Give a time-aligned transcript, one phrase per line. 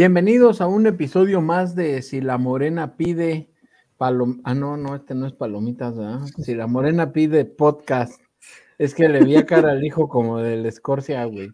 [0.00, 3.50] Bienvenidos a un episodio más de Si la Morena pide
[3.98, 6.20] palom ah no, no, este no es palomitas, ¿verdad?
[6.38, 8.18] Si la Morena pide podcast.
[8.78, 11.52] Es que le vi a cara al hijo como del Escorcia, güey.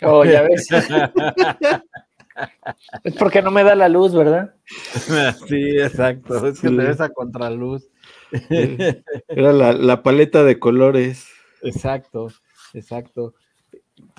[0.00, 0.68] Oh, ya ves.
[3.02, 4.54] es porque no me da la luz, ¿verdad?
[5.48, 6.46] Sí, exacto.
[6.46, 7.90] Es que te ves a contraluz.
[9.26, 11.26] Era la, la paleta de colores.
[11.62, 12.28] Exacto,
[12.74, 13.34] exacto.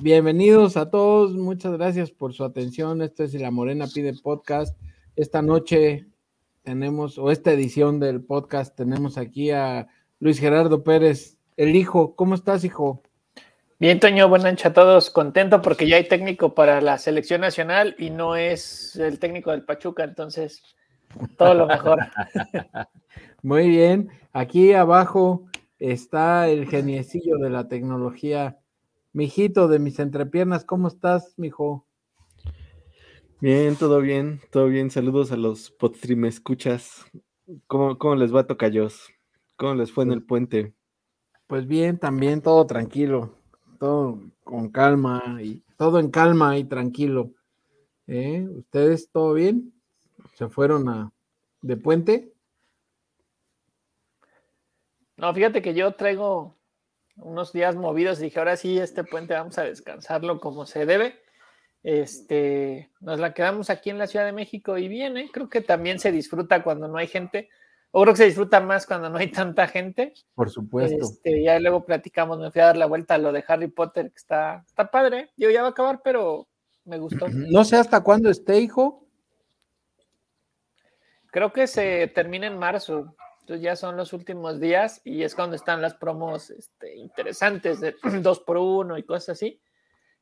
[0.04, 3.02] Bienvenidos a todos, muchas gracias por su atención.
[3.02, 4.78] Esto es La Morena Pide Podcast.
[5.16, 6.08] Esta noche
[6.62, 9.88] tenemos, o esta edición del podcast, tenemos aquí a
[10.20, 12.18] Luis Gerardo Pérez, el hijo.
[12.18, 13.02] ¿Cómo estás, hijo?
[13.80, 15.10] Bien, Toño, buenas noches a todos.
[15.10, 19.64] Contento porque ya hay técnico para la selección nacional y no es el técnico del
[19.64, 20.64] Pachuca, entonces
[21.38, 22.00] todo lo mejor.
[23.42, 25.46] Muy bien, aquí abajo
[25.80, 28.58] está el geniecillo de la tecnología
[29.16, 31.86] Mijito de mis entrepiernas, ¿cómo estás, mijo?
[33.40, 34.90] Bien, todo bien, todo bien.
[34.90, 37.06] Saludos a los podstream escuchas.
[37.68, 39.12] ¿Cómo, ¿Cómo, les va a Tocayos?
[39.56, 40.74] ¿Cómo les fue en el puente?
[41.46, 43.38] Pues bien, también todo tranquilo,
[43.80, 47.36] todo con calma y todo en calma y tranquilo.
[48.08, 48.48] ¿Eh?
[48.50, 49.76] ¿Ustedes todo bien?
[50.34, 51.12] ¿Se fueron a
[51.62, 52.34] de puente?
[55.18, 56.56] No, fíjate que yo traigo
[57.18, 61.20] unos días movidos y dije, ahora sí, este puente vamos a descansarlo como se debe.
[61.84, 66.00] Este, nos la quedamos aquí en la Ciudad de México y viene, creo que también
[66.00, 67.50] se disfruta cuando no hay gente,
[67.92, 70.14] o creo que se disfruta más cuando no hay tanta gente.
[70.34, 71.06] Por supuesto.
[71.06, 74.10] Este, ya luego platicamos, me fui a dar la vuelta a lo de Harry Potter,
[74.10, 75.30] que está, está padre.
[75.38, 76.48] Yo ya va a acabar, pero
[76.86, 77.28] me gustó.
[77.30, 79.06] No sé hasta cuándo esté, hijo.
[81.32, 83.16] Creo que se termina en marzo.
[83.44, 87.94] Entonces ya son los últimos días y es cuando están las promos este, interesantes de
[88.22, 89.60] 2 por 1 y cosas así.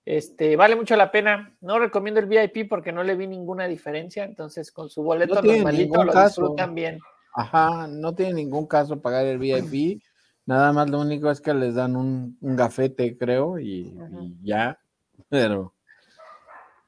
[0.03, 1.55] Este, vale mucho la pena.
[1.61, 4.23] No recomiendo el VIP porque no le vi ninguna diferencia.
[4.23, 6.99] Entonces, con su boleto normalito lo disfrutan bien.
[7.35, 10.01] Ajá, no tiene ningún caso pagar el VIP.
[10.47, 14.79] Nada más lo único es que les dan un, gafete, creo, y, y, ya.
[15.29, 15.75] Pero.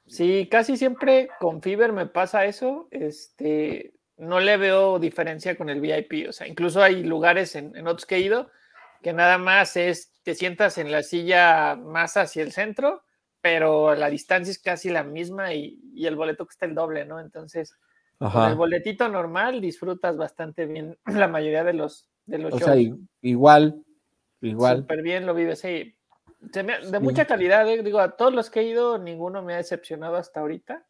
[0.07, 2.87] Sí, casi siempre con Fiverr me pasa eso.
[2.89, 6.29] Este, no le veo diferencia con el VIP.
[6.29, 8.49] O sea, incluso hay lugares en, otros que he ido
[9.01, 13.03] que nada más es, te sientas en la silla más hacia el centro,
[13.41, 17.19] pero la distancia es casi la misma y, el boleto cuesta el doble, ¿no?
[17.19, 17.75] Entonces,
[18.17, 22.75] con el boletito normal disfrutas bastante bien la mayoría de los, de los o Sea,
[23.21, 23.83] igual,
[24.39, 24.77] igual.
[24.77, 25.93] Súper bien lo vives ahí.
[26.39, 27.83] de mucha calidad, ¿eh?
[27.83, 30.85] digo, a todos los que he ido, ninguno me ha decepcionado hasta ahorita.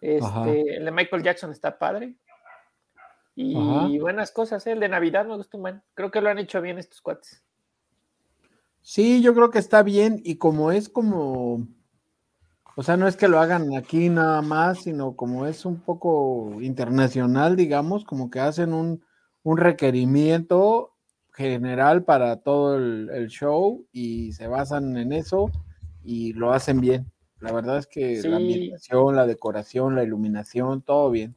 [0.00, 2.14] Este, el de Michael Jackson está padre.
[3.36, 4.72] Y buenas cosas, ¿eh?
[4.72, 5.82] el de Navidad me gustó, man.
[5.94, 7.42] Creo que lo han hecho bien estos cuates.
[8.80, 11.66] Sí, yo creo que está bien y como es como,
[12.76, 16.58] o sea, no es que lo hagan aquí nada más, sino como es un poco
[16.60, 19.02] internacional, digamos, como que hacen un,
[19.44, 20.92] requerimiento
[21.32, 25.50] general para todo el, show y se basan en eso
[26.02, 27.10] y lo hacen bien.
[27.40, 31.34] La verdad es que la ambientación, la decoración, la iluminación, todo bien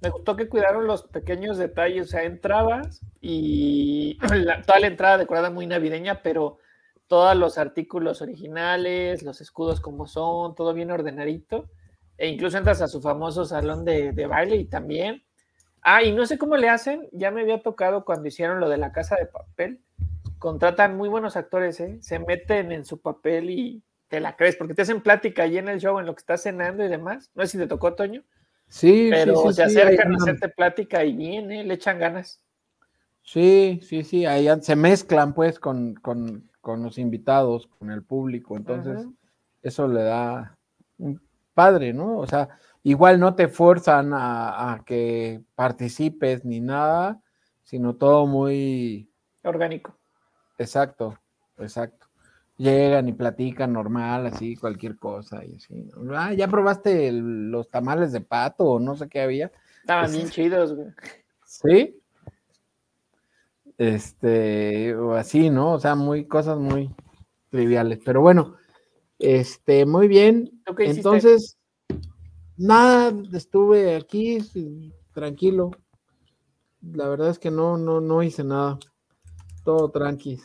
[0.00, 4.18] me gustó que cuidaron los pequeños detalles, o sea, entrabas y
[4.66, 6.58] toda la entrada decorada muy navideña, pero
[7.08, 11.68] todos los artículos originales, los escudos como son, todo bien ordenadito,
[12.18, 15.24] e incluso entras a su famoso salón de, baile y también.
[15.82, 18.76] Ah, y no sé cómo le hacen, ya me había tocado cuando hicieron lo de
[18.76, 19.80] la casa de papel,
[20.38, 21.98] contratan muy buenos actores, ¿eh?
[22.02, 25.68] se meten en su papel y te la crees, porque te hacen plática ahí en
[25.68, 27.30] el show, en lo que estás cenando y demás.
[27.34, 28.22] No sé si te tocó, Toño.
[28.68, 32.42] Sí, pero sí, se acercan a hacerte plática y viene, le echan ganas.
[33.22, 38.56] Sí, sí, sí, ahí se mezclan pues con, con, con los invitados, con el público,
[38.56, 39.06] entonces
[39.62, 40.56] eso le da
[40.98, 41.20] un
[41.54, 42.18] padre, ¿no?
[42.18, 42.48] O sea,
[42.82, 47.20] igual no te fuerzan a, a que participes ni nada,
[47.64, 49.10] sino todo muy
[49.42, 49.98] orgánico.
[50.58, 51.18] Exacto,
[51.58, 52.07] exacto
[52.58, 55.90] llegan y platican normal, así, cualquier cosa y así.
[56.14, 59.50] Ah, ya probaste los tamales de pato o no sé qué había.
[59.80, 60.88] Estaban bien chidos, güey.
[61.46, 61.98] Sí.
[63.78, 65.72] Este, o así, ¿no?
[65.72, 66.90] O sea, muy, cosas muy
[67.48, 68.00] triviales.
[68.04, 68.56] Pero bueno,
[69.18, 70.62] Este, muy bien.
[70.78, 71.58] Entonces,
[72.56, 74.38] nada, estuve aquí
[75.12, 75.70] tranquilo.
[76.80, 78.78] La verdad es que no, no, no hice nada.
[79.64, 80.40] Todo tranqui.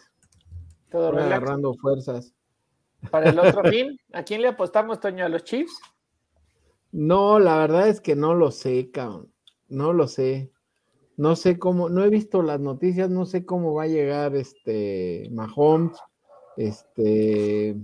[0.94, 1.26] Todo relax.
[1.26, 2.36] agarrando fuerzas.
[3.10, 5.26] Para el otro fin, ¿a quién le apostamos, Toño?
[5.26, 5.82] ¿A los Chiefs?
[6.92, 9.34] No, la verdad es que no lo sé, cabrón.
[9.68, 10.52] No lo sé.
[11.18, 15.30] No sé cómo, no he visto las noticias, no sé cómo va a llegar este
[15.32, 15.98] Mahomes.
[16.58, 17.76] Este,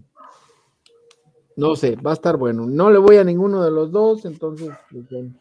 [1.56, 2.68] no sé, va a estar bueno.
[2.68, 5.34] No le voy a ninguno de los dos, entonces, pues, bueno.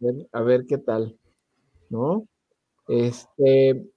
[0.00, 1.18] A ver, a ver qué tal,
[1.90, 2.26] ¿no?
[2.86, 3.90] Este,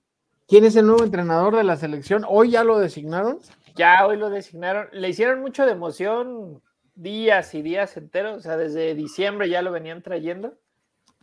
[0.52, 2.26] ¿quién es el nuevo entrenador de la selección?
[2.28, 3.40] ¿Hoy ya lo designaron?
[3.76, 4.90] Ya hoy lo designaron.
[4.92, 6.62] Le hicieron mucho de emoción
[6.94, 8.40] días y días enteros.
[8.40, 10.58] O sea, desde diciembre ya lo venían trayendo.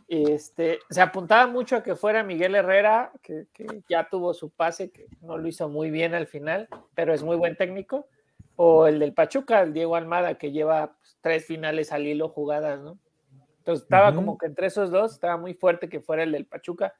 [0.07, 4.89] Este, se apuntaba mucho a que fuera Miguel Herrera, que, que ya tuvo su pase,
[4.89, 8.07] que no lo hizo muy bien al final, pero es muy buen técnico.
[8.55, 12.79] O el del Pachuca, el Diego Almada, que lleva pues, tres finales al hilo jugadas,
[12.79, 12.97] ¿no?
[13.59, 16.95] Entonces estaba como que entre esos dos estaba muy fuerte que fuera el del Pachuca.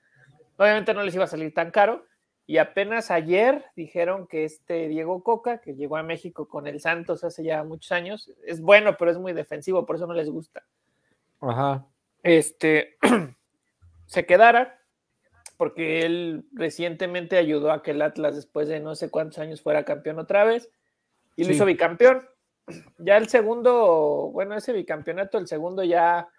[0.58, 2.06] Obviamente no les iba a salir tan caro.
[2.50, 7.24] Y apenas ayer dijeron que este Diego Coca, que llegó a México con el Santos
[7.24, 10.64] hace ya muchos años, es bueno, pero es muy defensivo, por eso no les gusta.
[11.42, 11.86] Ajá.
[12.24, 12.98] Este
[14.08, 14.82] se quedara,
[15.58, 19.86] porque él recientemente ayudó a que el Atlas, después de no sé cuántos años, fuera
[19.86, 20.72] campeón otra vez
[21.36, 22.28] y lo hizo bicampeón.
[22.98, 26.30] Ya el segundo, bueno, ese bicampeonato, el segundo ya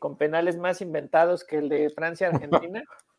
[0.00, 2.82] con penales más inventados que el de Francia-Argentina.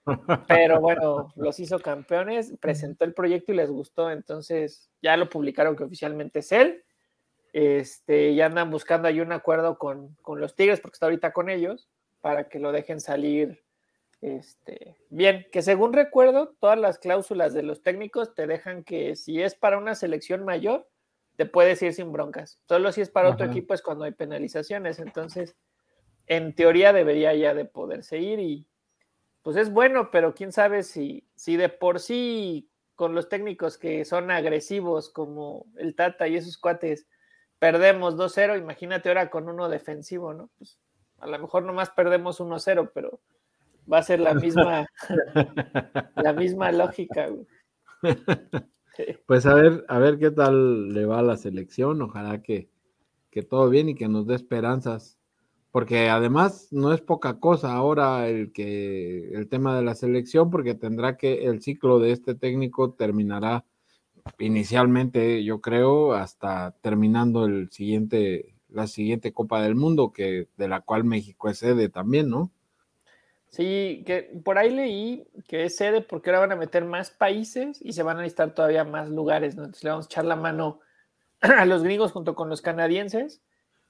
[0.48, 5.75] Pero bueno, los hizo campeones, presentó el proyecto y les gustó, entonces ya lo publicaron
[5.75, 6.83] que oficialmente es él.
[7.53, 11.50] Este, ya andan buscando ahí un acuerdo con, con los Tigres, porque está ahorita con
[11.50, 11.89] ellos,
[12.21, 13.62] para que lo dejen salir
[14.21, 15.45] este, bien.
[15.51, 19.77] Que según recuerdo, todas las cláusulas de los técnicos te dejan que si es para
[19.77, 20.88] una selección mayor,
[21.36, 22.59] te puedes ir sin broncas.
[22.68, 25.00] Solo si es para otro equipo es cuando hay penalizaciones.
[25.00, 25.56] Entonces,
[26.27, 28.68] en teoría debería ya de poderse ir y
[29.41, 34.05] pues es bueno, pero quién sabe si, si de por sí con los técnicos que
[34.05, 37.07] son agresivos como el Tata y esos cuates
[37.59, 40.49] perdemos 2-0, imagínate ahora con uno defensivo, ¿no?
[40.57, 40.79] Pues
[41.19, 43.19] a lo mejor nomás perdemos 1-0, pero
[43.91, 44.88] va a ser la misma,
[46.15, 47.47] la misma lógica, güey.
[49.25, 52.01] Pues a ver, a ver qué tal le va a la selección.
[52.01, 52.69] Ojalá que,
[53.31, 55.17] que todo bien y que nos dé esperanzas.
[55.71, 60.75] Porque además no es poca cosa ahora el que el tema de la selección, porque
[60.75, 63.65] tendrá que el ciclo de este técnico terminará
[64.38, 70.81] inicialmente, yo creo, hasta terminando el siguiente, la siguiente Copa del Mundo, que de la
[70.81, 72.51] cual México es sede también, ¿no?
[73.51, 77.81] Sí, que por ahí leí que es sede porque ahora van a meter más países
[77.81, 79.63] y se van a necesitar todavía más lugares, ¿no?
[79.63, 80.79] Entonces le vamos a echar la mano
[81.41, 83.41] a los gringos junto con los canadienses.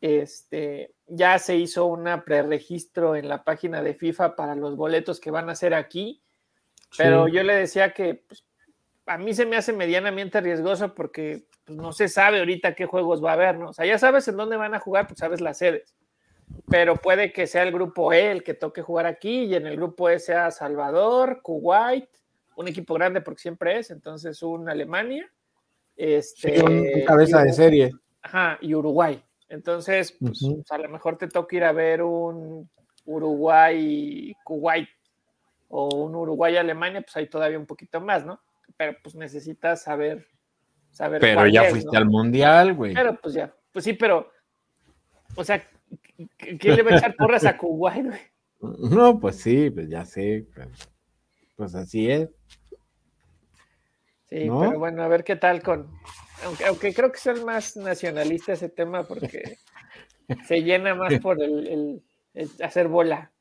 [0.01, 5.29] Este, ya se hizo una preregistro en la página de FIFA para los boletos que
[5.31, 6.21] van a hacer aquí,
[6.97, 7.33] pero Sí.
[7.33, 8.43] yo le decía que pues,
[9.05, 13.23] a mí se me hace medianamente riesgoso porque pues, no se sabe ahorita qué juegos
[13.23, 13.69] va a haber, ¿no?
[13.69, 15.95] O sea, ya sabes en dónde van a jugar, pues sabes las sedes
[16.69, 19.77] pero puede que sea el grupo E el que toque jugar aquí y en el
[19.77, 22.09] grupo E sea Salvador, Kuwait,
[22.57, 25.31] un equipo grande porque siempre es, entonces un Alemania,
[25.95, 27.91] este, Sí, un- un cabeza y de serie.
[28.21, 29.23] Ajá, y Uruguay.
[29.51, 30.63] Entonces, pues, Ujú.
[30.69, 32.69] a lo mejor te toca ir a ver un
[33.03, 34.87] Uruguay, Kuwait
[35.67, 38.39] o un Uruguay, Alemania, pues hay todavía un poquito más, ¿no?
[38.77, 40.25] Pero pues necesitas saber,
[40.91, 41.19] saber.
[41.19, 41.97] Pero ya es, fuiste ¿no?
[41.97, 42.93] al mundial, güey.
[42.93, 44.31] Pero pues ya, pues sí, pero,
[45.35, 48.19] o sea, ¿qu- ¿quién le va a echar porras a Kuwait, güey?
[48.89, 50.47] No, pues sí, pues ya sé.
[50.55, 50.69] pero,
[51.57, 52.29] Pues así es.
[54.29, 54.59] Sí, ¿No?
[54.61, 55.91] pero bueno, a ver qué tal con.
[56.45, 59.57] Aunque, aunque creo que es el más nacionalista ese tema porque
[60.47, 63.31] se llena más por el, el- el hacer bola.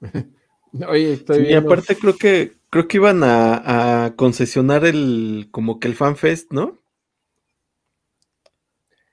[0.88, 5.80] Oye, estoy Sí, y aparte creo que creo que iban a, a concesionar el como
[5.80, 6.78] que el FanFest, ¿no?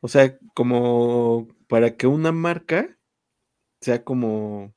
[0.01, 2.97] O sea, como para que una marca
[3.81, 4.73] sea como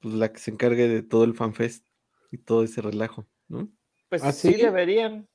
[0.00, 1.86] pues, la que se encargue de todo el FanFest
[2.32, 3.70] y todo ese relajo, ¿no?
[4.08, 4.52] Pues ¿Ah, sí?
[4.54, 4.62] sí?
[4.62, 5.29] deberían.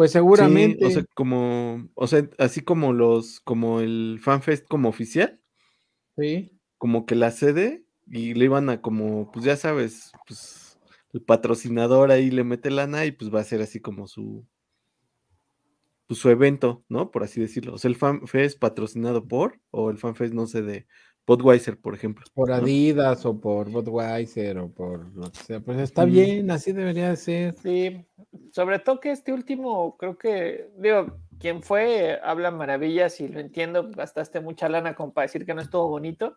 [0.00, 0.78] Pues seguramente.
[0.78, 5.42] Sí, o sea, como, o sea, así como los, como el FanFest como oficial,
[6.16, 6.58] sí.
[6.78, 10.78] como que la sede y le iban a como, pues ya sabes, pues
[11.12, 14.46] el patrocinador ahí le mete lana y pues va a ser así como su,
[16.06, 17.10] pues su evento, ¿no?
[17.10, 17.74] Por así decirlo.
[17.74, 20.86] O sea, el FanFest patrocinado por, o el FanFest, no sé, de
[21.30, 22.24] Budweiser, por ejemplo.
[22.34, 22.56] Por ¿no?
[22.56, 25.60] Adidas o por Budweiser o por lo que sea.
[25.60, 27.54] Pues está bien, así debería de ser.
[27.62, 28.04] Sí,
[28.50, 33.88] sobre todo que este último, creo que, digo, quien fue habla maravillas y lo entiendo,
[33.90, 36.36] gastaste mucha lana como para decir que no estuvo bonito,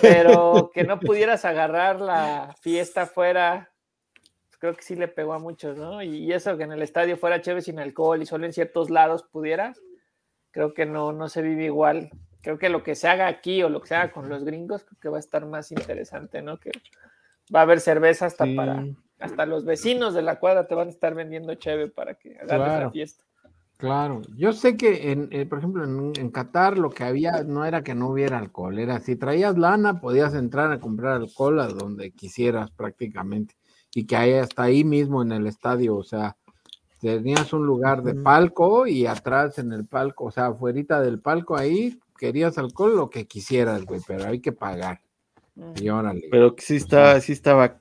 [0.00, 3.74] pero que no pudieras agarrar la fiesta fuera,
[4.46, 6.02] pues creo que sí le pegó a muchos, ¿no?
[6.02, 9.22] Y eso que en el estadio fuera chévere sin alcohol y solo en ciertos lados
[9.22, 9.82] pudieras,
[10.50, 12.10] creo que no, no se vive igual.
[12.44, 14.84] Creo que lo que se haga aquí o lo que se haga con los gringos,
[14.84, 16.60] creo que va a estar más interesante, ¿no?
[16.60, 16.72] Que
[17.52, 18.84] va a haber cerveza hasta para,
[19.18, 22.82] hasta los vecinos de la cuadra te van a estar vendiendo chévere para que hagas
[22.82, 23.24] la fiesta.
[23.78, 27.82] Claro, yo sé que, en, eh, por ejemplo, en, Qatar lo que había no era
[27.82, 32.10] que no hubiera alcohol, era si traías lana, podías entrar a comprar alcohol a donde
[32.12, 33.56] quisieras prácticamente,
[33.94, 36.36] y que hay hasta ahí mismo en el estadio, o sea,
[37.00, 41.56] tenías un lugar de palco y atrás en el palco, o sea, afuera del palco
[41.56, 45.00] ahí, querías alcohol, lo que quisieras, güey, pero hay que pagar.
[45.76, 46.28] Y órale.
[46.30, 47.78] Pero sí, está, sí estaba,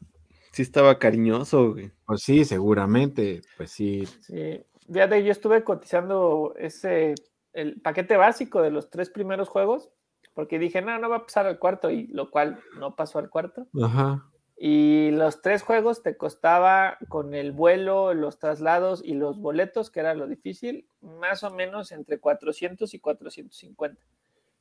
[0.52, 1.92] sí estaba cariñoso, güey.
[2.06, 4.06] Pues sí, seguramente, pues sí.
[4.22, 7.16] Sí fíjate, yo estuve cotizando ese,
[7.54, 9.90] el paquete básico de los tres primeros juegos,
[10.34, 13.30] porque dije, no, no va a pasar al cuarto, y lo cual no pasó al
[13.30, 13.68] cuarto.
[13.82, 14.26] Ajá.
[14.56, 20.00] Y los tres juegos te costaba con el vuelo, los traslados y los boletos, que
[20.00, 24.02] era lo difícil, más o menos entre 400 y 450.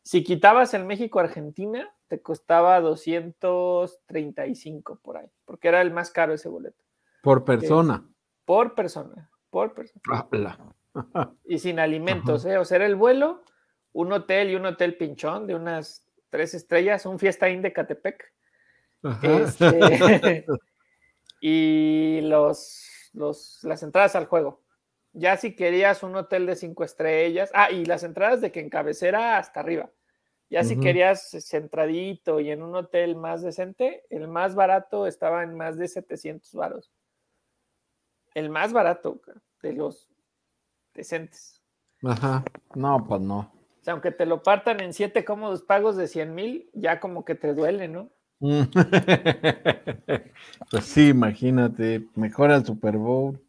[0.03, 6.49] Si quitabas el México-Argentina, te costaba 235 por ahí, porque era el más caro ese
[6.49, 6.83] boleto.
[7.23, 8.05] Por persona.
[8.45, 10.75] por persona por persona.
[11.45, 12.57] y sin alimentos, ¿eh?
[12.57, 13.45] O sea, era el vuelo,
[13.93, 18.33] un hotel y un hotel pinchón de unas tres estrellas, un fiesta in de Catepec.
[19.23, 19.63] Este,
[21.41, 24.62] y los, los, las entradas al juego.
[25.13, 28.71] Ya si querías un hotel de cinco estrellas, ah, y las entradas de que en
[28.71, 29.91] cabecera hasta arriba.
[30.49, 35.55] Ya si querías centradito y en un hotel más decente, el más barato estaba en
[35.55, 36.93] más de 700 varos
[38.35, 39.21] el más barato
[39.63, 40.11] de los
[40.95, 41.63] decentes.
[42.03, 43.39] Ajá, no, pues no.
[43.39, 47.25] O sea, aunque te lo partan en siete cómodos pagos de 100 mil, ya como
[47.25, 48.11] que te duele, ¿no?
[50.71, 53.41] pues sí, imagínate, mejora el Super Bowl.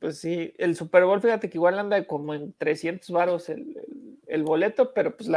[0.00, 4.94] Pues sí, el Super Bowl, fíjate que igual anda como en 300 varos el, boleto,
[4.94, 5.30] pero pues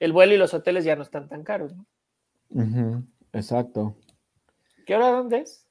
[0.00, 1.86] el vuelo y los hoteles ya no están tan caros, ¿no?
[3.32, 3.96] exacto.
[4.84, 5.64] ¿Qué hora dónde es?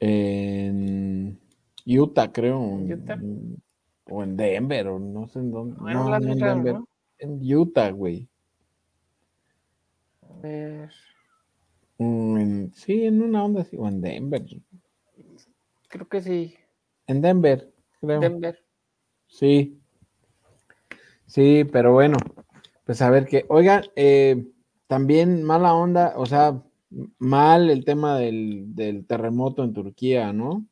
[0.00, 1.38] En
[1.86, 2.60] Utah, creo.
[4.10, 5.76] O en Denver, o no sé en dónde.
[5.80, 6.76] no, en Denver.
[7.18, 8.28] En Utah, güey.
[10.22, 10.90] A ver.
[11.98, 14.44] Mm, sí, en una onda así, o en Denver.
[15.88, 16.56] Creo que sí.
[17.06, 18.20] En Denver, creo.
[18.20, 18.58] Denver.
[19.26, 19.80] Sí.
[21.26, 22.16] Sí, pero bueno,
[22.84, 23.44] pues a ver qué.
[23.48, 24.46] Oigan, eh,
[24.86, 26.62] también mala onda, o sea,
[27.18, 30.66] mal el tema del, terremoto en Turquía, ¿no?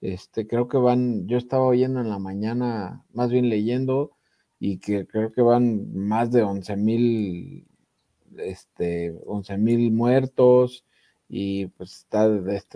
[0.00, 4.12] Este, creo que van, yo estaba oyendo en la mañana, más bien leyendo,
[4.58, 7.66] y que creo que van más de 11 mil,
[8.38, 10.84] este, 11 mil muertos,
[11.32, 12.28] y pues está,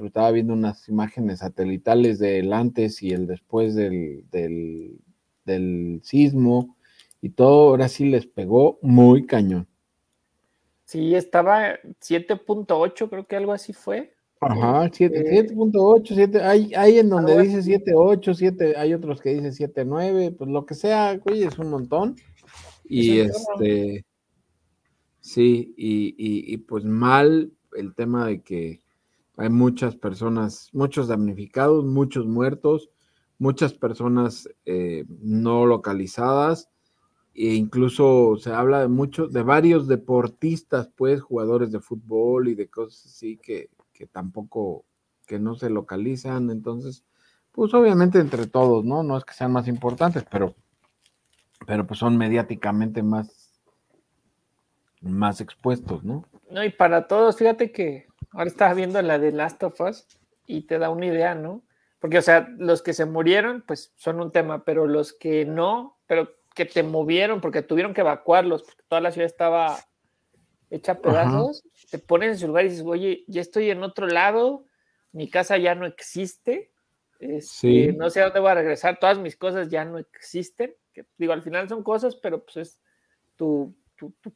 [0.05, 5.01] estaba viendo unas imágenes satelitales del antes y el después del, del,
[5.45, 6.77] del sismo,
[7.21, 9.67] y todo ahora sí les pegó muy cañón.
[10.85, 14.15] Sí, estaba 7.8, creo que algo así fue.
[14.41, 19.51] Ajá, 7.8, este 7, hay, hay en donde dice 7.8, 7, hay otros que dicen
[19.51, 22.15] 7.9, pues lo que sea, güey, es un montón.
[22.85, 24.05] Y este,
[25.19, 26.15] sí, y,
[26.53, 28.81] y, pues mal el tema de que
[29.37, 32.91] hay muchas personas, muchos damnificados, muchos muertos,
[33.39, 36.71] muchas personas eh, no localizadas
[37.35, 42.69] e incluso se habla de muchos, de varios deportistas, pues, jugadores de fútbol y de
[42.69, 44.85] cosas así que, que tampoco,
[45.27, 46.51] que no se localizan.
[46.51, 47.05] Entonces,
[47.51, 49.03] pues obviamente entre todos, ¿no?
[49.03, 50.55] No es que sean más importantes, pero,
[51.67, 53.61] pero pues son mediáticamente más,
[55.01, 56.25] más expuestos, ¿no?
[56.55, 60.07] No, y para todos, fíjate que ahora estás viendo la de Last of Us
[60.47, 61.65] y te da una idea, ¿no?
[61.99, 65.99] Porque, o sea, los que se murieron, pues son un tema, pero los que no,
[66.07, 69.81] pero que te movieron porque tuvieron que evacuarlos, porque toda la ciudad estaba
[70.71, 74.65] hecha pedazos, te pones en su lugar y dices, oye, ya estoy en otro lado,
[75.11, 76.71] mi casa ya no existe,
[77.19, 81.05] este, no sé a dónde voy a regresar, todas mis cosas ya no existen, que
[81.19, 82.81] digo, al final son cosas, pero pues es
[83.35, 83.75] tu,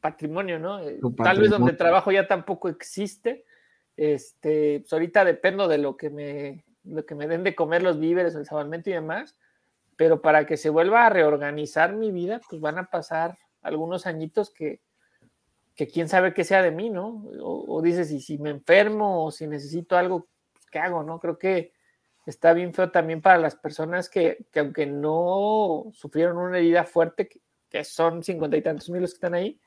[0.01, 0.81] patrimonio, ¿no?
[0.81, 3.45] Eh, tal vez donde trabajo ya tampoco existe,
[3.97, 7.99] este, pues ahorita dependo de lo que me, lo que me den de comer los
[7.99, 9.37] víveres, el salvamento y demás,
[9.97, 14.51] pero para que se vuelva a reorganizar mi vida, pues van a pasar algunos añitos
[14.51, 14.81] que,
[15.75, 17.25] que quién sabe qué sea de mí, ¿no?
[17.43, 21.19] O, dices, y si me enfermo o si necesito algo, pues, ¿qué hago, no?
[21.19, 21.73] Creo que
[22.27, 27.29] está bien feo también para las personas que, que aunque no sufrieron una herida fuerte,
[27.29, 29.59] que, que son cincuenta y tantos mil los que están ahí,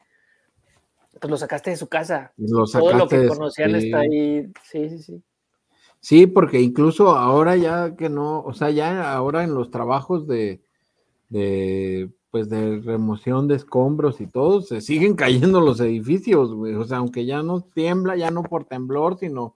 [1.20, 2.34] pues lo sacaste de su casa.
[2.38, 3.86] Lo Todo lo que conocían sí.
[3.86, 4.52] está ahí.
[4.64, 5.24] Sí, sí, sí.
[6.00, 10.62] Sí, porque incluso ahora ya que no, o sea, ya ahora en los trabajos de,
[11.30, 16.74] de pues de remoción de escombros y todo, se siguen cayendo los edificios, güey.
[16.76, 19.56] O sea, aunque ya no tiembla, ya no por temblor, sino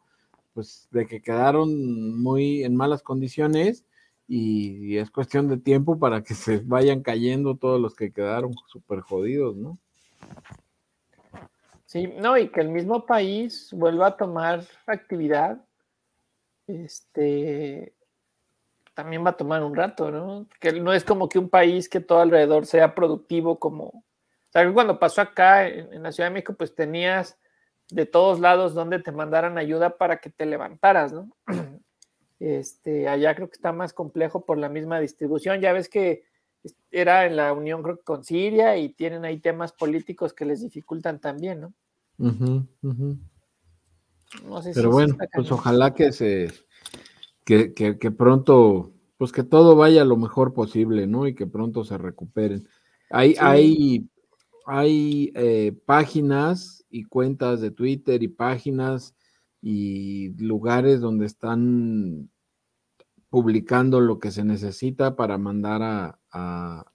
[0.53, 3.85] pues de que quedaron muy en malas condiciones
[4.27, 9.01] y, es cuestión de tiempo para que se vayan cayendo todos los que quedaron súper
[9.01, 9.77] jodidos, ¿no?
[11.85, 15.63] Sí, no, y que el mismo país vuelva a tomar actividad,
[16.67, 17.93] este,
[18.93, 20.47] también va a tomar un rato, ¿no?
[20.59, 24.03] Que no es como que un país que todo alrededor sea productivo como, o
[24.49, 27.37] sea, cuando pasó acá en, en la Ciudad de México, pues tenías
[27.89, 31.29] de todos lados donde te mandaran ayuda para que te levantaras, ¿no?
[32.39, 35.61] Este, allá creo que está más complejo por la misma distribución.
[35.61, 36.23] Ya ves que
[36.91, 41.19] era en la unión creo con Siria y tienen ahí temas políticos que les dificultan
[41.19, 41.73] también, ¿no?
[42.17, 42.67] No
[44.61, 46.51] sé Pero bueno, pues ojalá que se,
[47.43, 51.27] que, que, que pronto, pues que todo vaya lo mejor posible, ¿no?
[51.27, 52.67] Y que pronto se recuperen.
[53.09, 53.39] Hay, Sí.
[53.41, 54.09] hay,
[54.65, 59.15] hay eh, páginas y cuentas de Twitter y páginas
[59.67, 62.29] y lugares donde están
[63.31, 66.85] publicando lo que se necesita para mandar a, a,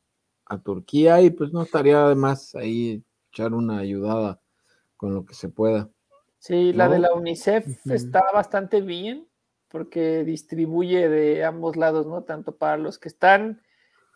[0.45, 4.41] a Turquía y pues no estaría de más ahí echar una ayudada
[4.97, 5.91] con lo que se pueda.
[6.39, 9.27] Sí, la de la UNICEF está bastante bien
[9.67, 12.23] porque distribuye de ambos lados, ¿no?
[12.23, 13.62] Tanto para los que están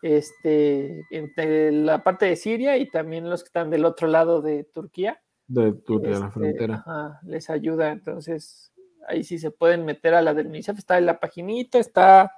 [0.01, 4.63] este, entre la parte de Siria y también los que están del otro lado de
[4.63, 5.21] Turquía.
[5.47, 6.75] De, tu- de la este, frontera.
[6.75, 7.91] ajá, les ayuda.
[7.91, 8.73] Entonces,
[9.07, 10.77] ahí sí se pueden meter a la del UNICEF.
[10.79, 12.31] Está en la paginita, está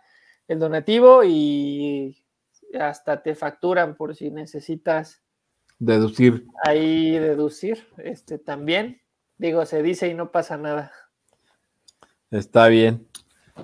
[0.47, 2.23] el donativo y
[2.79, 5.21] hasta te facturan por si necesitas
[5.79, 6.45] Deducir.
[6.63, 7.87] ahí deducir.
[7.97, 9.01] Este también,
[9.37, 10.91] digo, se dice y no pasa nada.
[12.31, 13.07] Está bien.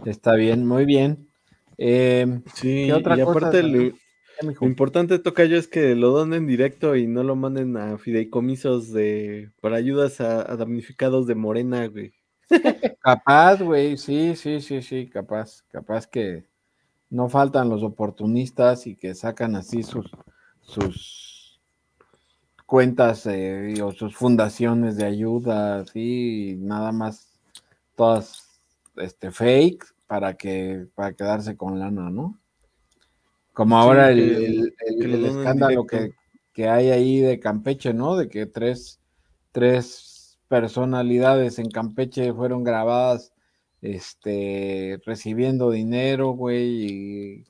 [0.05, 1.27] Está bien, muy bien.
[1.77, 3.93] Eh, Sí, ¿Qué otra y cosa aparte?
[4.43, 4.65] Lo, ya, mijo.
[4.65, 9.51] lo importante, Tocayo, es que lo donen directo y no lo manden a fideicomisos de
[9.61, 12.13] para ayudas a, a damnificados de Morena, güey.
[13.01, 16.45] Capaz, güey, sí, sí, sí, sí, capaz, capaz que
[17.09, 20.09] no faltan los oportunistas y que sacan así sus,
[20.61, 21.61] sus
[22.65, 27.31] cuentas eh, o sus fundaciones de ayuda, así, nada más
[27.95, 28.49] todas
[28.95, 32.39] este fake para que para quedarse con lana, ¿no?
[33.53, 36.13] Como Sí, ahora el, escándalo que,
[36.51, 38.15] que hay ahí de Campeche, ¿no?
[38.15, 38.99] De que tres,
[39.51, 43.33] tres personalidades en Campeche fueron grabadas
[43.81, 47.45] este, recibiendo dinero, güey, y,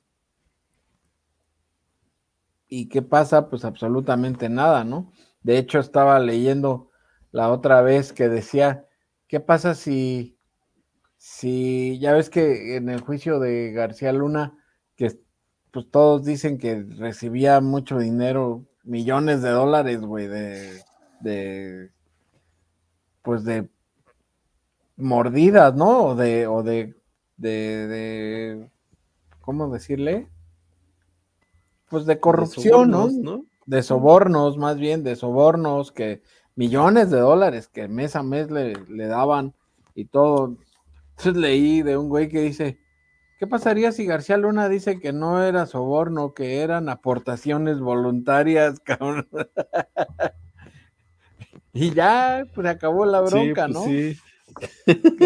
[2.68, 3.48] ¿y qué pasa?
[3.48, 5.12] Pues absolutamente nada, ¿no?
[5.42, 6.90] De hecho, estaba leyendo
[7.30, 8.86] la otra vez que decía,
[9.28, 10.36] ¿qué pasa si,
[11.16, 14.58] si, ya ves que en el juicio de García Luna,
[15.74, 20.84] pues todos dicen que recibía mucho dinero, millones de dólares, güey, de,
[21.18, 21.90] de,
[23.22, 23.68] pues de
[24.96, 26.04] mordidas, ¿no?
[26.04, 26.94] O de, o de,
[27.38, 28.70] de, de,
[29.40, 30.28] ¿cómo decirle?
[31.88, 33.08] Pues de corrupción, ¿no?
[33.08, 33.44] sobornos, ¿no?
[33.66, 36.22] De sobornos, más bien, de sobornos, que
[36.54, 39.54] millones de dólares que mes a mes le, le daban
[39.96, 40.56] y todo.
[41.16, 42.78] Entonces leí de un güey que dice,
[43.44, 49.28] ¿qué pasaría si García Luna dice que no era soborno, que eran aportaciones voluntarias, cabrón?
[51.72, 53.84] y ya, pues acabó la bronca, sí, pues ¿no?
[53.84, 54.16] sí.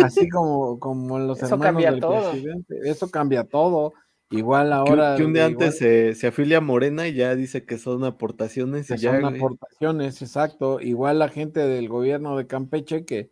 [0.03, 2.31] Así como, como los Eso hermanos del todo.
[2.31, 2.75] presidente.
[2.85, 3.93] Eso cambia todo.
[4.31, 5.17] Igual Que, ahora.
[5.17, 8.05] que un día igual- antes se, se afilia a Morena y ya dice que son
[8.05, 10.81] aportaciones y que ya, son aportaciones, exacto.
[10.81, 13.31] Igual la gente del gobierno de Campeche que,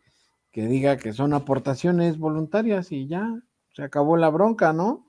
[0.53, 3.29] que diga que son aportaciones voluntarias y ya
[3.77, 5.05] se acabó la bronca, ¿no?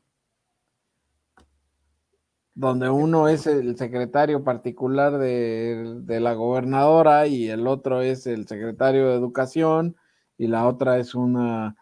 [2.54, 9.08] Donde uno es el secretario particular de, la gobernadora y el otro es el secretario
[9.08, 9.96] de educación
[10.38, 11.78] y la otra es una,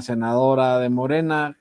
[0.00, 1.56] senadora de Morena.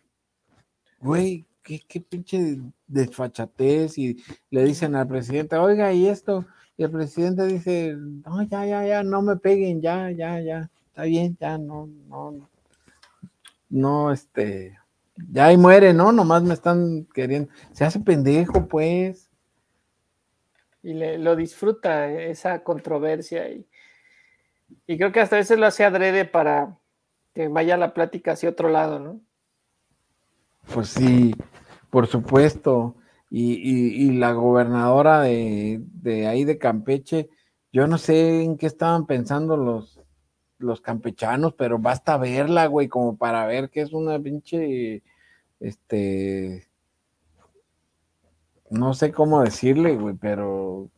[1.01, 4.17] Güey, qué, pinche desfachatez y
[4.49, 6.47] le dicen al presidente, oiga, ¿y esto?
[6.77, 11.03] Y el presidente dice, no, ya, ya, ya, no me peguen, ya, ya, ya, está
[11.03, 12.49] bien, ya, no, no,
[14.11, 14.77] este,
[15.31, 16.11] ya ahí muere, ¿no?
[16.11, 19.29] Nomás me están queriendo, se hace pendejo, pues.
[20.83, 23.67] y le, lo disfruta eh, esa controversia y,
[24.85, 26.77] y creo que hasta a veces lo hace adrede para
[27.33, 29.21] que vaya la plática hacia otro lado, ¿no?
[30.73, 31.35] Pues sí,
[31.89, 32.95] por supuesto.
[33.29, 37.29] Y, la gobernadora de, de, ahí de Campeche,
[37.73, 39.96] yo no sé en qué estaban pensando los,
[40.59, 45.03] los campechanos, pero basta verla, güey, como para ver que es una pinche,
[45.59, 46.67] este,
[48.69, 50.89] no sé cómo decirle, güey, pero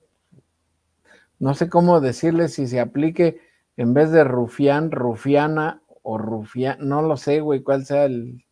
[1.39, 3.41] no sé cómo decirle si se aplique
[3.78, 8.45] en vez de rufián, rufiana o rufián, no lo sé, güey, cuál sea el,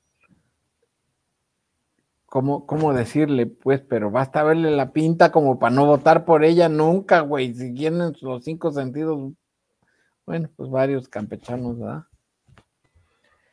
[2.27, 6.69] cómo, cómo decirle, pues, pero basta verle la pinta como para no votar por ella
[6.69, 9.33] nunca, güey, si tienen los cinco sentidos,
[10.27, 12.03] bueno, pues varios campechanos, ¿verdad?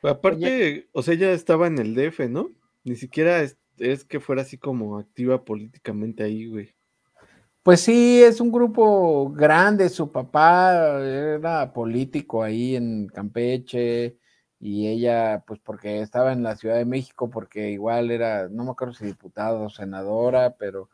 [0.03, 2.51] Aparte, o sea, ella estaba en el DF, ¿no?
[2.83, 6.75] Ni siquiera es, es que fuera así como activa políticamente ahí, güey.
[7.63, 9.89] Pues sí, es un grupo grande.
[9.89, 14.19] Su papá era político ahí en Campeche
[14.59, 18.73] y ella, pues porque estaba en la Ciudad de México, porque igual era, no me
[18.73, 20.91] acuerdo si diputada o senadora, pero,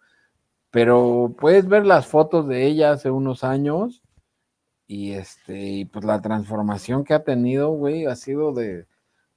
[0.71, 4.03] pero puedes ver las fotos de ella hace unos años
[4.91, 8.89] y este, y pues la transformación que ha tenido, güey, ha sido de,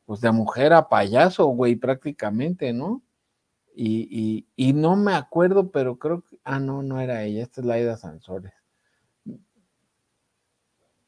[0.04, 3.04] pues de mujer a payaso, güey, prácticamente, ¿no?
[3.76, 7.68] Y, y, no me acuerdo, pero creo que, ah, no, no era ella, esta es
[7.68, 8.52] Laida Sansores.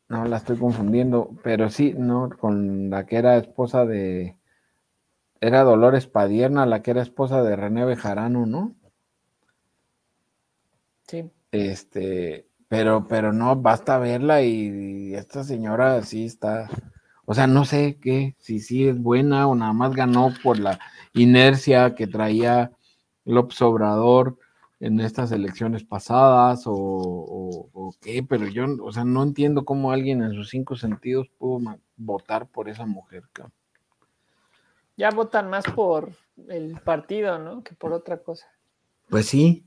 [0.10, 4.38] No, la estoy confundiendo, pero sí, no, con la que era esposa de,
[5.42, 8.76] era Dolores Padierna, la que era esposa de René Bejarano, ¿no?
[11.08, 11.32] Sí.
[11.52, 16.70] Este, pero, pero no, basta verla y, y esta señora sí está,
[17.24, 20.80] o sea, no sé qué, si sí es buena o nada más ganó por la
[21.14, 22.72] inercia que traía
[23.24, 24.38] López Obrador
[24.82, 30.34] en estas elecciones pasadas o, qué, pero yo, o sea, no entiendo cómo alguien en
[30.34, 33.24] sus cinco sentidos pudo votar por esa mujer.
[34.98, 36.12] Ya votan más por
[36.50, 37.64] el partido, ¿no?
[37.64, 38.46] Que por otra cosa.
[39.10, 39.66] Pues sí,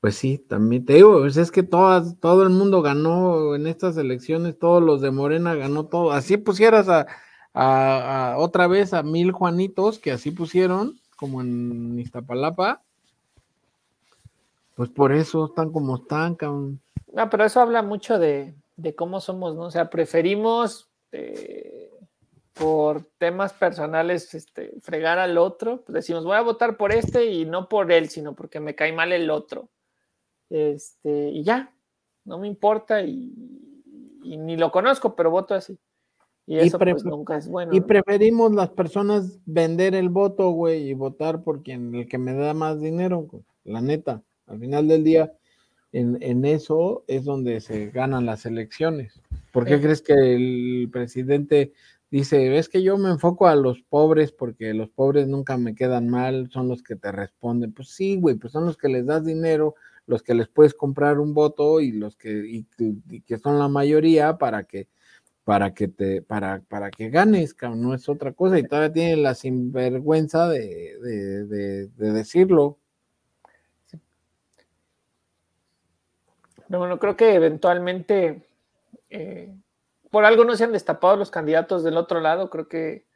[0.00, 3.98] pues sí, también te digo, pues es que todas, todo el mundo ganó en estas
[3.98, 6.12] elecciones, todos los de Morena ganó todo.
[6.12, 12.82] Así pusieras a, otra vez a mil Juanitos, que así pusieron, como en Iztapalapa,
[14.74, 16.38] pues por eso están como están.
[17.12, 19.64] No, pero eso habla mucho de, de cómo somos, ¿no?
[19.64, 21.90] O sea, preferimos eh,
[22.54, 25.82] por temas personales este, fregar al otro.
[25.82, 28.94] Pues decimos, voy a votar por este y no por él, sino porque me cae
[28.94, 29.68] mal el otro.
[30.50, 31.72] Este, y ya,
[32.24, 33.32] no me importa y,
[34.22, 35.78] ni lo conozco, pero voto así.
[36.46, 37.72] Y eso pues, nunca es bueno.
[37.72, 42.34] Y preferimos las personas vender el voto, güey, y votar por quien el que me
[42.34, 43.28] da más dinero,
[43.64, 44.22] la neta.
[44.46, 45.32] Al final del día,
[45.92, 49.20] en, eso es donde se ganan las elecciones.
[49.52, 51.72] ¿Por qué crees que el presidente
[52.10, 56.08] dice, es que yo me enfoco a los pobres porque los pobres nunca me quedan
[56.08, 57.72] mal, son los que te responden?
[57.72, 59.74] Pues sí, güey, pues son los que les das dinero,
[60.10, 62.64] los que les puedes comprar un voto y los que,
[63.24, 64.88] que son la mayoría para que
[65.44, 69.34] para que te, para, para que ganes, no es otra cosa, y todavía tienen la
[69.34, 72.78] sinvergüenza de, de, decirlo.
[76.68, 78.46] Pero bueno, creo que eventualmente
[79.08, 79.52] eh,
[80.10, 83.06] por algo no se han destapado los candidatos del otro lado, creo que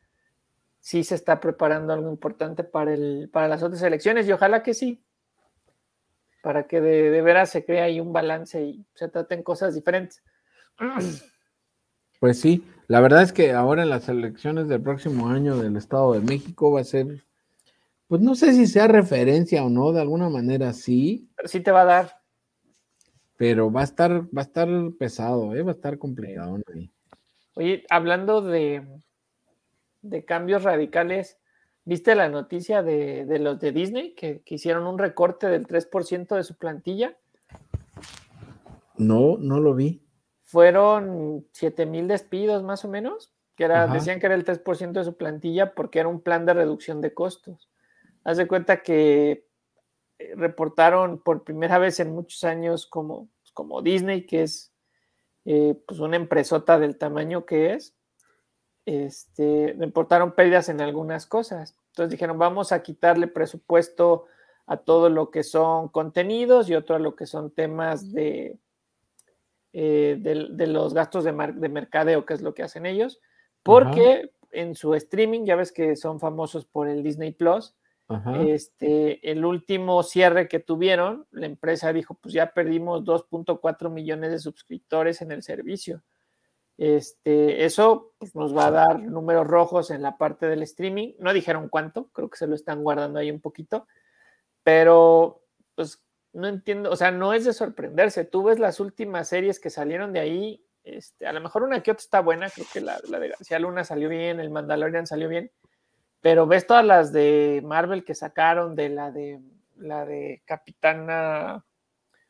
[0.81, 4.75] sí se está preparando algo importante para, el, para las otras elecciones y ojalá que
[4.75, 5.04] sí,
[6.45, 10.23] para que de, veras se crea ahí un balance y se traten cosas diferentes.
[12.21, 16.15] Pues sí, la verdad es que ahora en las elecciones del próximo año del Estado
[16.15, 17.23] de México va a ser,
[18.07, 21.29] pues no sé si sea referencia o no, de alguna manera sí.
[21.37, 22.21] Pero sí te va a dar.
[23.37, 25.63] Pero va a estar, va a estar pesado, ¿eh?
[25.63, 26.57] va a estar complicado.
[27.57, 28.87] Oye, hablando de,
[30.01, 31.37] de cambios radicales,
[31.87, 36.57] ¿Viste la noticia de, los de Disney que, hicieron un recorte del 3% de su
[36.57, 37.17] plantilla?
[38.97, 40.03] No, no lo vi.
[40.45, 45.05] Fueron 7 mil despidos más o menos, que era, decían que era el 3% de
[45.05, 47.69] su plantilla porque era un plan de reducción de costos.
[48.25, 49.47] Haz de cuenta que
[50.19, 54.73] eh, reportaron por primera vez en muchos años como, como Disney, que es
[55.45, 57.95] eh, pues una empresota del tamaño que es,
[58.87, 61.77] este, reportaron pérdidas en algunas cosas.
[61.89, 64.27] Entonces dijeron, vamos a quitarle presupuesto
[64.67, 68.59] a todo lo que son contenidos y otro a lo que son temas de,
[69.73, 73.21] eh, de, los gastos de, de, mercadeo, que es lo que hacen ellos,
[73.63, 77.75] porque en su streaming, ya ves que son famosos por el Disney Plus,
[78.47, 84.39] este, el último cierre que tuvieron, la empresa dijo, pues ya perdimos 2.4 millones de
[84.39, 86.03] suscriptores en el servicio.
[86.77, 91.15] Este, eso pues, nos va a dar números rojos en la parte del streaming.
[91.19, 93.87] No dijeron cuánto, creo que se lo están guardando ahí un poquito,
[94.63, 95.43] pero
[95.75, 98.25] pues no entiendo, o sea, no es de sorprenderse.
[98.25, 101.93] Tú ves las últimas series que salieron de ahí, este, a lo mejor una que
[101.93, 105.29] otra está buena, creo que la, la de García Luna salió bien, el Mandalorian salió
[105.29, 105.51] bien,
[106.21, 109.41] pero ves todas las de Marvel que sacaron, de la de
[109.77, 111.65] la de Capitana,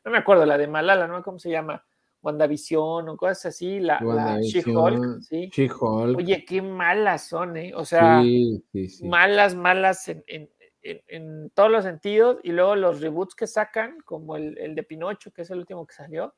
[0.03, 1.23] no me acuerdo, la de Malala, ¿no?
[1.23, 1.83] ¿Cómo se llama?
[2.25, 5.49] WandaVision o cosas así, la, la She-Hulk, ¿sí?
[5.53, 6.17] She-Hulk.
[6.17, 7.71] Oye, qué malas son, ¿eh?
[7.75, 8.23] O sea,
[9.03, 10.49] malas, malas en, en,
[10.81, 12.39] en, todos los sentidos.
[12.41, 15.85] Y luego los reboots que sacan, como el, el, de Pinocho, que es el último
[15.85, 16.33] que salió.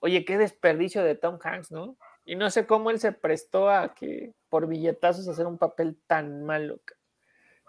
[0.00, 1.98] Oye, qué desperdicio de Tom Hanks, ¿no?
[2.24, 6.44] Y no sé cómo él se prestó a que por billetazos hacer un papel tan
[6.44, 6.80] malo.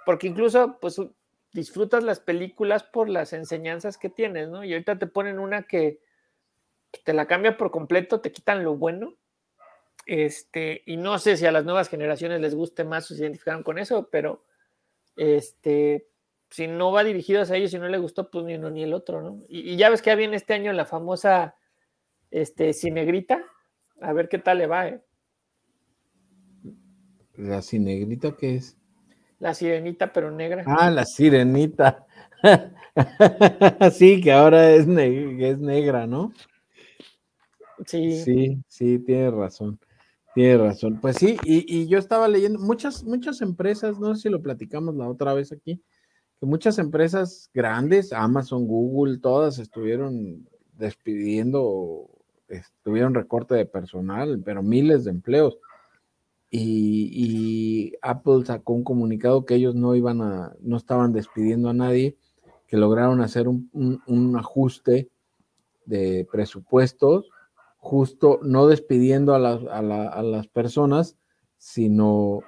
[0.05, 1.01] Porque incluso, pues,
[1.51, 4.63] disfrutas las películas por las enseñanzas que tienes, ¿no?
[4.63, 5.99] Y ahorita te ponen una que
[7.03, 9.15] te la cambia por completo, te quitan lo bueno.
[10.05, 13.63] Este, y no sé si a las nuevas generaciones les guste más o se identificaron
[13.63, 14.43] con eso, pero
[15.15, 16.07] este,
[16.49, 18.93] si no va dirigido a ellos y no le gustó, pues ni uno ni el
[18.93, 19.39] otro, ¿no?
[19.47, 21.55] Y, ya ves que ya viene este año la famosa
[22.31, 23.43] este, Cinegrita,
[24.01, 25.01] a ver qué tal le va, ¿eh?
[27.35, 28.79] ¿La Cinegrita qué es?
[29.39, 30.63] La sirenita, pero negra.
[30.67, 32.05] Ah, la sirenita.
[33.93, 36.33] sí, que ahora es, es negra, ¿no?
[37.85, 38.61] Sí.
[38.67, 39.79] Sí, tiene razón.
[40.33, 40.99] Tiene razón.
[41.01, 45.07] Pues sí, y, yo estaba leyendo muchas, muchas empresas, no sé si lo platicamos la
[45.07, 45.81] otra vez aquí,
[46.39, 52.09] que muchas empresas grandes, Amazon, Google, todas estuvieron despidiendo,
[52.47, 55.57] estuvieron recorte de personal, pero miles de empleos.
[56.51, 62.17] Y, Apple sacó un comunicado que ellos no iban a, no estaban despidiendo a nadie,
[62.67, 65.09] que lograron hacer un ajuste
[65.85, 67.29] de presupuestos
[67.79, 71.17] justo no despidiendo a, las personas,
[71.57, 72.41] sino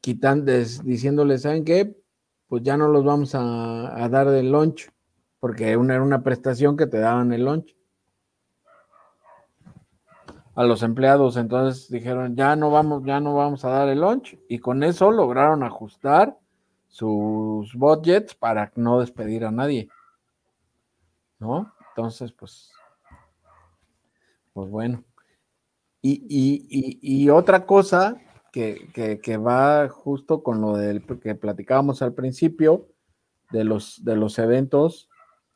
[0.00, 1.96] quitando, diciéndoles, ¿saben qué?
[2.48, 4.90] Pues ya no los vamos a, dar del lunch,
[5.38, 7.76] porque una, era una prestación que te daban el lunch.
[10.56, 14.36] A los empleados, entonces dijeron, ya no vamos, ya no vamos a dar el lunch,
[14.48, 16.36] y con eso lograron ajustar
[16.88, 19.88] sus budgets para no despedir a nadie.
[21.38, 21.72] ¿No?
[21.90, 22.72] Entonces, pues
[24.52, 25.04] pues bueno.
[26.02, 28.16] Y, otra cosa
[28.52, 32.88] que, va justo con lo del que platicábamos al principio,
[33.50, 35.08] de los, de los eventos,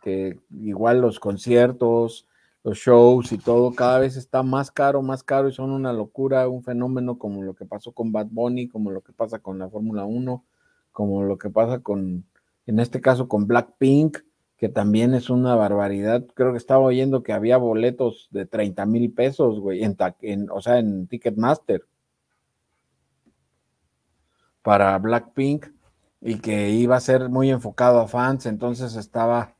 [0.03, 2.29] que igual los conciertos,
[2.63, 6.49] los shows y todo, cada vez está más caro, más caro y son una locura,
[6.49, 9.69] un fenómeno como lo que pasó con Bad Bunny, como lo que pasa con la
[9.69, 10.45] Fórmula 1,
[10.91, 12.25] como lo que pasa con,
[12.67, 14.19] en este caso, con Blackpink,
[14.57, 16.25] que también es una barbaridad.
[16.35, 20.61] Creo que estaba oyendo que había boletos de 30 mil pesos, güey, en, en, o
[20.61, 21.83] sea, en Ticketmaster
[24.62, 25.67] para Blackpink
[26.23, 29.55] y que iba a ser muy enfocado a fans, entonces estaba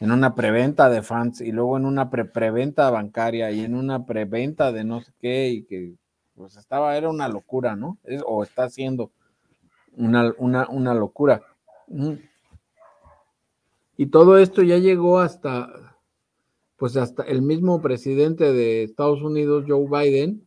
[0.00, 4.06] en una preventa de fans y luego en una pre preventa bancaria y en una
[4.06, 5.94] preventa de no sé qué y que
[6.34, 7.98] pues estaba, era una locura, ¿no?
[8.26, 9.10] o está siendo
[9.92, 11.42] una, una, una locura.
[13.96, 15.98] Y todo esto ya llegó hasta,
[16.76, 20.46] pues hasta el mismo presidente de Estados Unidos, Joe Biden,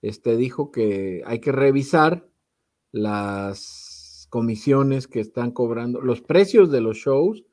[0.00, 2.28] este dijo que hay que revisar
[2.92, 7.44] las comisiones que están cobrando, los precios de los shows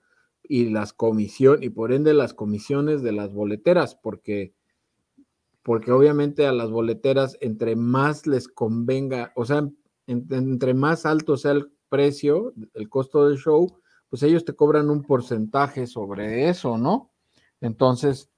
[0.43, 4.53] y las comisiones, y por ende las comisiones de las boleteras, porque,
[5.63, 9.67] porque obviamente a las boleteras, entre más les convenga, o sea,
[10.07, 13.80] entre más alto sea el precio, el costo del show,
[14.11, 17.09] pues ellos te cobran un porcentaje sobre eso, ¿no?
[17.61, 18.29] Entonces,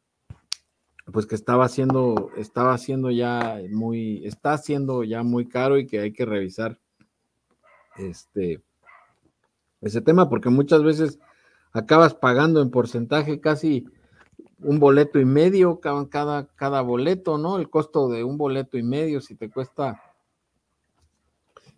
[1.11, 5.99] pues que estaba haciendo, estaba haciendo ya muy, está haciendo ya muy caro y que
[5.99, 6.79] hay que revisar
[7.97, 8.63] este
[9.81, 11.19] ese tema, porque muchas veces
[11.71, 13.85] acabas pagando en porcentaje casi
[14.59, 17.57] un boleto y medio cada, cada, cada boleto, ¿no?
[17.57, 20.01] El costo de un boleto y medio, si te cuesta.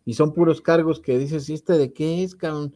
[0.04, 2.76] Y son puros cargos que dices, ¿y este de qué es, cabrón?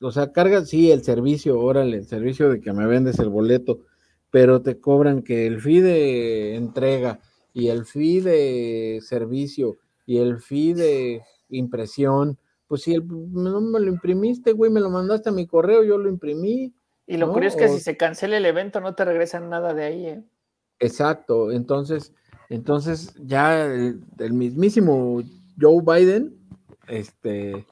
[0.00, 3.80] O sea, carga, sí, el servicio, órale, el servicio de que me vendes el boleto,
[4.30, 7.20] pero te cobran que el fee de entrega
[7.52, 13.80] y el fee de servicio y el fee de impresión, pues si el, no me
[13.80, 16.74] lo imprimiste, güey, me lo mandaste a mi correo, yo lo imprimí.
[17.06, 19.84] Y lo curioso es que si se cancela el evento no te regresan nada de
[19.84, 20.06] ahí.
[20.06, 20.24] ¿eh?
[20.80, 22.12] Exacto, entonces,
[22.48, 25.22] entonces ya el, el mismísimo
[25.60, 26.36] Joe Biden,
[26.88, 27.64] este,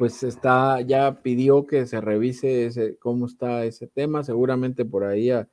[0.00, 5.30] pues está, ya pidió que se revise ese, cómo está ese tema, seguramente por ahí
[5.30, 5.46] a,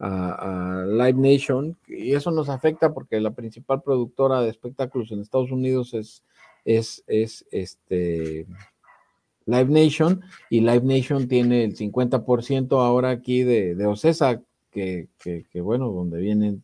[0.00, 5.92] Live Nation y eso nos afecta porque la principal productora de espectáculos en Estados Unidos
[6.64, 8.46] es este
[9.46, 15.44] Live Nation y Live Nation tiene el 50% ahora aquí de, de Ocesa, que, que,
[15.50, 16.62] que, bueno, donde vienen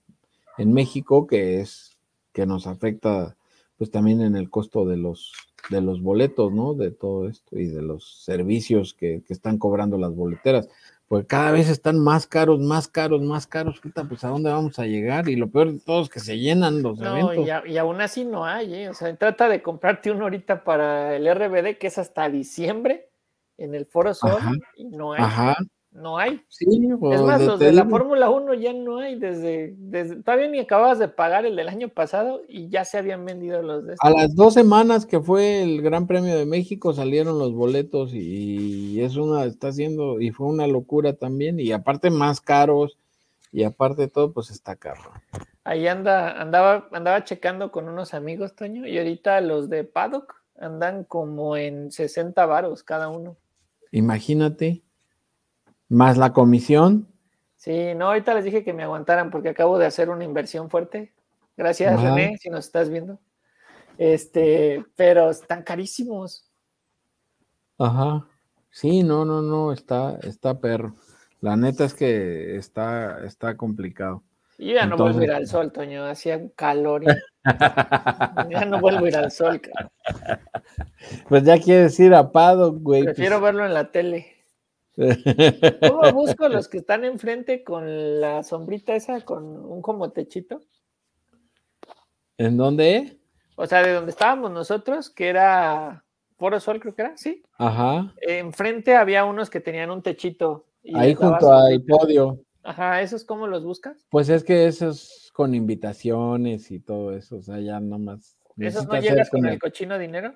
[0.56, 1.98] en México, que es
[2.32, 3.36] que nos afecta
[3.76, 5.32] pues también en el costo de los
[5.70, 6.74] de los boletos, ¿no?
[6.74, 10.68] De todo esto y de los servicios que, que están cobrando las boleteras
[11.08, 13.80] pues cada vez están más caros, más caros, más caros.
[14.08, 15.28] pues a dónde vamos a llegar.
[15.28, 17.36] Y lo peor de todo es que se llenan los eventos.
[17.36, 18.88] Y, y, aún así no hay, ¿eh?
[18.88, 23.10] O sea, trata de comprarte uno ahorita para el RBD, que es hasta diciembre,
[23.58, 24.40] en el Foro Sol,
[24.76, 25.22] y no hay.
[25.22, 25.56] Ajá.
[25.94, 26.40] No hay.
[26.48, 26.66] Sí,
[27.12, 30.98] es más, los de la Fórmula 1 ya no hay desde, desde, todavía ni acababas
[30.98, 34.34] de pagar el del año pasado y ya se habían vendido los de A las
[34.34, 39.44] dos semanas que fue el Gran Premio de México salieron los boletos y es una,
[39.44, 42.98] está haciendo, y fue una locura también, y aparte más caros,
[43.52, 45.00] y aparte de todo, pues está caro.
[45.62, 51.04] Ahí anda, andaba, andaba checando con unos amigos, Toño, y ahorita los de Paddock andan
[51.04, 53.36] como en 60 varos cada uno.
[53.92, 54.83] Imagínate.
[55.88, 57.08] Más la comisión.
[57.56, 61.12] Sí, no, ahorita les dije que me aguantaran porque acabo de hacer una inversión fuerte.
[61.56, 63.18] Gracias, René, si nos estás viendo.
[63.96, 66.50] Este, pero están carísimos.
[67.78, 68.26] Ajá.
[68.70, 70.94] Sí, no, no, no, está, está perro.
[71.40, 74.22] La neta es que está, está complicado.
[74.58, 77.04] Yo ya no vuelvo a ir al sol, Toño, hacía un calor.
[77.04, 77.06] Y...
[78.50, 79.60] ya no vuelvo a ir al sol,
[81.28, 83.02] Pues ya quieres ir a Pado, güey.
[83.02, 83.14] Pues.
[83.14, 84.33] Prefiero verlo en la tele.
[84.96, 90.60] ¿Cómo busco los que están enfrente con la sombrita esa, con un como techito?
[92.38, 93.18] ¿En dónde?
[93.56, 96.04] O sea, de donde estábamos nosotros, que era
[96.36, 97.42] Foro Sol, creo que era, sí.
[97.58, 98.12] Ajá.
[98.20, 100.66] Enfrente había unos que tenían un techito.
[100.94, 102.40] Ahí junto al podio.
[102.62, 104.06] Ajá, ¿esos cómo los buscas?
[104.10, 108.36] Pues es que esos con invitaciones y todo eso, o sea, ya nomás.
[108.56, 110.34] ¿Esos no llegas con el cochino dinero?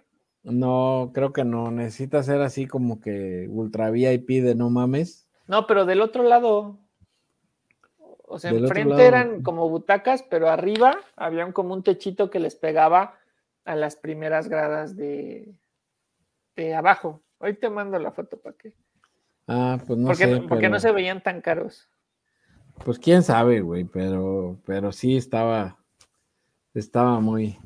[0.51, 1.71] No, creo que no.
[1.71, 5.29] Necesita ser así como que ultra VIP de no mames.
[5.47, 6.79] No, pero del otro lado.
[8.31, 13.15] O sea, enfrente eran como butacas, pero arriba había como un techito que les pegaba
[13.65, 15.55] a las primeras gradas de,
[16.57, 17.23] de abajo.
[17.39, 18.75] Hoy te mando la foto para qué.
[19.47, 20.41] Ah, pues no porque, sé.
[20.43, 21.89] Porque no se veían tan caros.
[22.85, 25.79] Pues quién sabe, güey, pero, pero sí estaba,
[26.75, 27.59] estaba muy,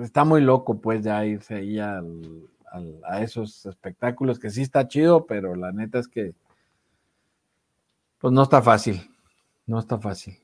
[0.00, 2.48] está muy loco, pues, ya irse ahí al,
[3.04, 6.34] a esos espectáculos, que sí está chido, pero la neta es que,
[8.18, 9.10] pues, no está fácil.
[9.66, 10.36] No está fácil.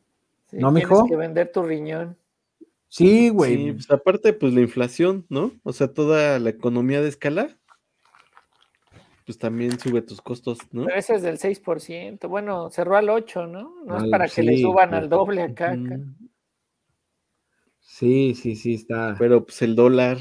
[0.53, 0.95] ¿No, mijo?
[0.95, 2.17] Tienes que vender tu riñón.
[2.89, 3.73] Sí, güey.
[3.73, 5.53] pues aparte, pues la inflación, ¿no?
[5.65, 7.57] O sea, toda la economía de escala,
[9.25, 10.85] pues también sube tus costos, ¿no?
[10.85, 12.29] Pero ese es del 6%.
[12.29, 13.75] Bueno, cerró al 8, ¿no?
[13.85, 15.73] No es para que le suban al doble acá.
[15.73, 15.99] acá.
[17.99, 19.15] Sí, sí, sí, está.
[19.19, 20.19] Pero pues el dólar,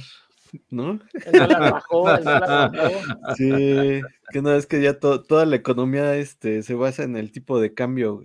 [0.70, 0.98] ¿no?
[1.26, 3.36] El dólar bajó, el dólar bajó.
[3.36, 7.60] Sí, que no, es que ya toda la economía este, se basa en el tipo
[7.60, 8.22] de cambio.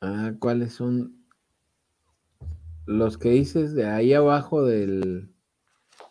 [0.00, 1.26] Ah, ¿cuáles son
[2.86, 5.34] los que dices de ahí abajo del...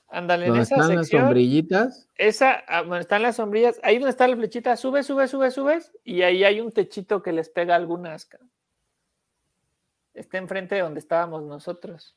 [0.10, 2.10] Ándale, en esa están las sombrillitas?
[2.16, 5.94] Esa, ah, bueno, están las sombrillas, ahí donde está la flechita, sube, sube, sube, subes,
[6.04, 8.28] y ahí hay un techito que les pega algunas
[10.14, 12.16] está enfrente de donde estábamos nosotros.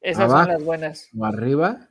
[0.00, 1.08] Esas son las buenas.
[1.16, 1.88] ¿O arriba?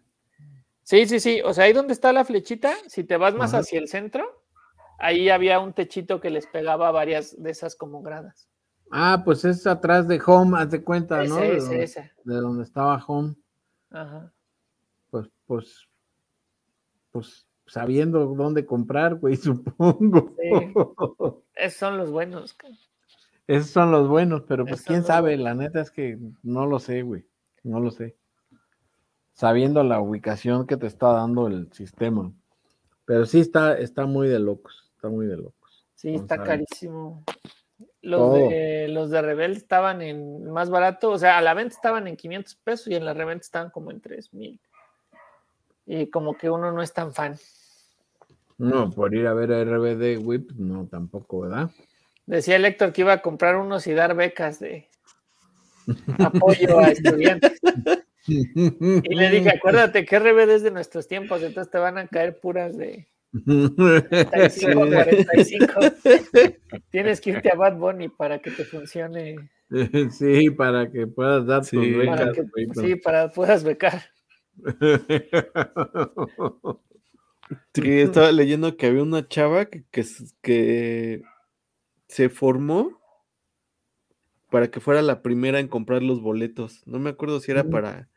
[0.84, 1.42] Sí, sí, sí.
[1.44, 4.44] O sea, ahí donde está la flechita, si te vas más hacia el centro,
[5.00, 8.50] ahí había un techito que les pegaba varias de esas como gradas.
[8.92, 11.38] Ah, pues es atrás de Home, haz de cuenta, ¿no?
[11.38, 13.36] de, donde, de donde estaba Home.
[13.90, 14.34] Ajá.
[15.10, 15.88] Pues, pues,
[17.12, 20.36] pues sabiendo dónde comprar, güey, supongo.
[20.38, 20.74] Sí.
[21.56, 22.58] Esos son los buenos.
[23.52, 27.02] Esos son los buenos, pero pues quién sabe, la neta es que no lo sé,
[27.02, 27.28] güey,
[27.64, 28.16] no lo sé.
[29.34, 32.32] Sabiendo la ubicación que te está dando el sistema.
[33.04, 35.86] Pero sí está, está muy de locos, está muy de locos.
[35.96, 37.26] Sí, está carísimo.
[38.02, 42.08] Los de, los de Rebel estaban en más barato, o sea, a la venta estaban
[42.08, 44.62] en 500 pesos y en la reventa estaban como en 3000.
[45.88, 47.36] Y como que uno no es tan fan.
[48.58, 51.70] No, por ir a ver a RBD Whip, no, tampoco, ¿verdad?
[52.32, 54.88] Decía el Héctor que iba a comprar unos y dar becas de
[56.18, 57.60] apoyo a estudiantes.
[58.26, 62.40] Y le dije, acuérdate que RBD es de nuestros tiempos, entonces te van a caer
[62.40, 65.74] puras de 35, 45.
[66.90, 69.36] Tienes que irte a Bad Bunny para que te funcione.
[70.12, 72.38] Sí, para que puedas dar tus becas.
[72.76, 74.04] sí, para que puedas becar.
[77.74, 79.84] Sí, estaba leyendo que había una chava que,
[80.42, 81.22] que
[82.12, 83.00] se formó
[84.50, 86.86] para que fuera la primera en comprar los boletos.
[86.86, 87.70] No me acuerdo si era Mm.
[87.70, 88.10] para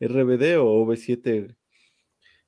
[0.00, 1.54] RBD o OV7.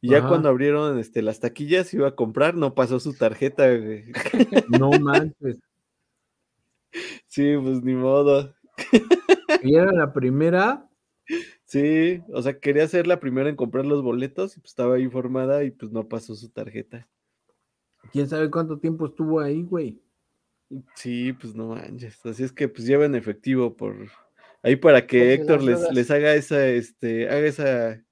[0.00, 0.28] Y ya Ajá.
[0.28, 4.04] cuando abrieron este, las taquillas, iba a comprar, no pasó su tarjeta, güey.
[4.80, 5.58] No manches.
[7.26, 8.54] Sí, pues ni modo.
[9.62, 10.88] Y era la primera.
[11.66, 15.62] Sí, o sea, quería ser la primera en comprar los boletos y pues estaba informada
[15.64, 17.06] y pues no pasó su tarjeta.
[18.12, 20.00] ¿Quién sabe cuánto tiempo estuvo ahí, güey?
[20.94, 22.24] Sí, pues no manches.
[22.26, 24.08] Así es que pues lleven efectivo por
[24.62, 28.04] ahí para que Por Héctor les, les haga esa, este, haga esa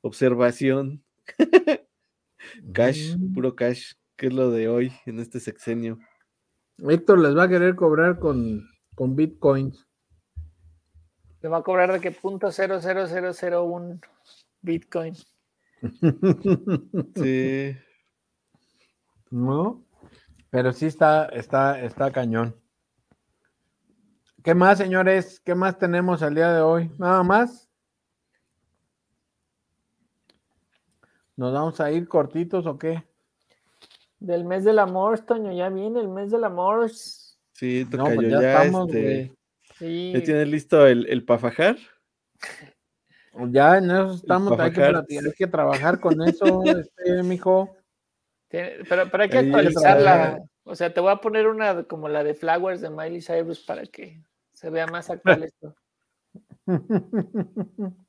[0.00, 1.04] observación.
[2.72, 3.34] Cash, Mm.
[3.34, 5.98] puro cash, que es lo de hoy en este sexenio.
[6.78, 9.86] Héctor les va a querer cobrar con, con bitcoins.
[11.42, 14.00] Le va a cobrar de que punto cero cero cero cero un
[14.62, 15.14] Bitcoin.
[17.16, 17.76] Sí,
[19.30, 19.84] ¿No?
[20.50, 22.56] Pero sí está, está, está cañón.
[24.42, 25.40] ¿Qué más, señores?
[25.40, 26.90] ¿Qué más tenemos al día de hoy?
[26.98, 27.68] ¿Nada más?
[31.36, 33.04] ¿Nos vamos a ir cortitos o qué?
[34.18, 36.90] Del mes del amor, Toño, ya viene el mes del amor.
[36.90, 39.32] sí, No, tocayo, pues ya, ya, estamos, este, güey.
[39.78, 41.76] Sí, ¿ya tienes listo el, el pafajar?
[43.48, 47.76] Ya en eso estamos, hay que, platicar, hay que trabajar con eso, este, mijo.
[48.50, 50.38] Pero, pero hay que actualizarla.
[50.64, 53.82] O sea, te voy a poner una como la de Flowers de Miley Cyrus para
[53.86, 54.22] que
[54.52, 55.74] se vea más actual esto.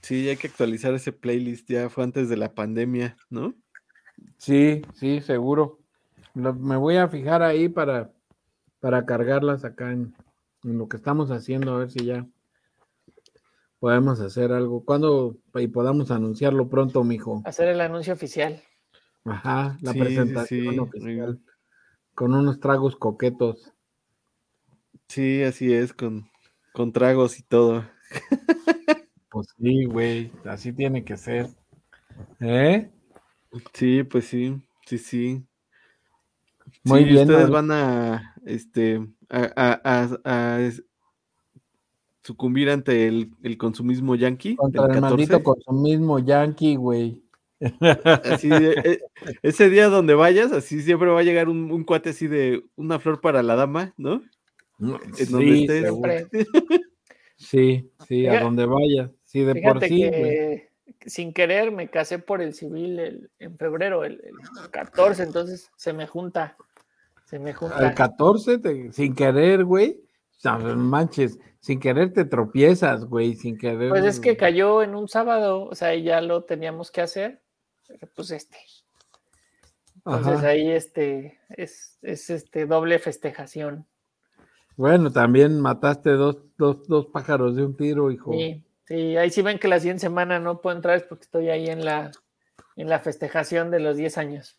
[0.00, 3.54] Sí, hay que actualizar ese playlist, ya fue antes de la pandemia, ¿no?
[4.36, 5.78] Sí, sí, seguro.
[6.34, 8.10] Lo- me voy a fijar ahí para,
[8.80, 10.14] para cargarlas acá en,
[10.62, 12.26] en lo que estamos haciendo, a ver si ya
[13.78, 14.84] podemos hacer algo.
[14.84, 17.40] Cuando y podamos anunciarlo pronto, mijo.
[17.46, 18.60] Hacer el anuncio oficial.
[19.24, 21.40] Ajá, la Sí, presentación sí, oficial.
[22.14, 23.72] Con unos tragos coquetos.
[25.08, 26.28] Sí, así es, con,
[26.72, 27.84] con tragos y todo.
[29.30, 31.48] Pues sí, güey, así tiene que ser.
[32.38, 32.88] ¿Eh?
[33.72, 35.44] Sí, pues sí, sí, sí.
[36.84, 40.70] Muy Sí, bien, ustedes van a, este, a, a- a-
[42.22, 45.00] sucumbir ante el, el consumismo yanqui Contra el 14.
[45.16, 47.23] maldito consumismo yankee, güey.
[48.24, 49.00] Así de- e-
[49.42, 52.98] ese día donde vayas, así siempre va a llegar un, un cuate así de una
[52.98, 54.22] flor para la dama, ¿no?
[54.80, 55.66] En donde Sí.
[57.36, 59.10] Sí, sí, a donde vaya.
[59.24, 60.70] Sí, de por Fíjate sí, que
[61.06, 65.92] sin querer me casé por el civil el- en febrero, el, el 14, entonces se
[65.92, 66.56] me junta.
[67.24, 67.76] Se me junta.
[67.76, 70.00] Al 14, te- sin querer, güey.
[70.76, 73.88] Manches, sin querer te tropiezas, güey, sin querer.
[73.88, 77.40] Pues es que cayó en un sábado, o sea, ya lo teníamos que hacer.
[78.14, 78.58] Pues este.
[79.96, 80.48] Entonces Ajá.
[80.48, 83.86] ahí este es, es este doble festejación.
[84.76, 88.32] Bueno, también mataste dos, dos, dos pájaros de un tiro, hijo.
[88.32, 91.48] Sí, sí, ahí sí ven que la siguiente semana no puedo entrar es porque estoy
[91.48, 92.10] ahí en la
[92.76, 94.58] en la festejación de los 10 años.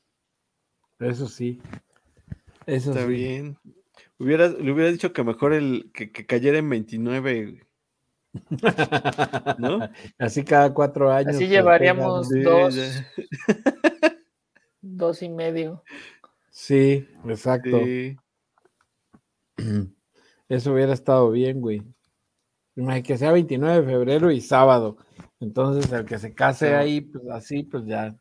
[0.99, 1.61] Eso sí.
[2.65, 3.11] Eso Está sí.
[3.11, 3.57] bien.
[4.17, 7.64] Hubiera, le hubiera dicho que mejor el que, que cayera en 29,
[9.57, 9.79] ¿no?
[10.19, 11.35] Así cada cuatro años.
[11.35, 12.75] Así llevaríamos dos,
[14.81, 15.83] dos y medio.
[16.49, 17.83] Sí, exacto.
[17.83, 18.17] Sí.
[20.49, 21.81] Eso hubiera estado bien, güey.
[22.75, 24.97] Imagínate Que sea 29 de febrero y sábado.
[25.39, 28.15] Entonces, el que se case ahí, pues así, pues ya.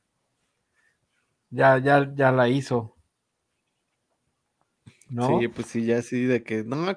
[1.51, 2.97] Ya, ya, ya la hizo.
[5.09, 5.39] ¿No?
[5.39, 6.97] Sí, pues sí, ya sí, de que no,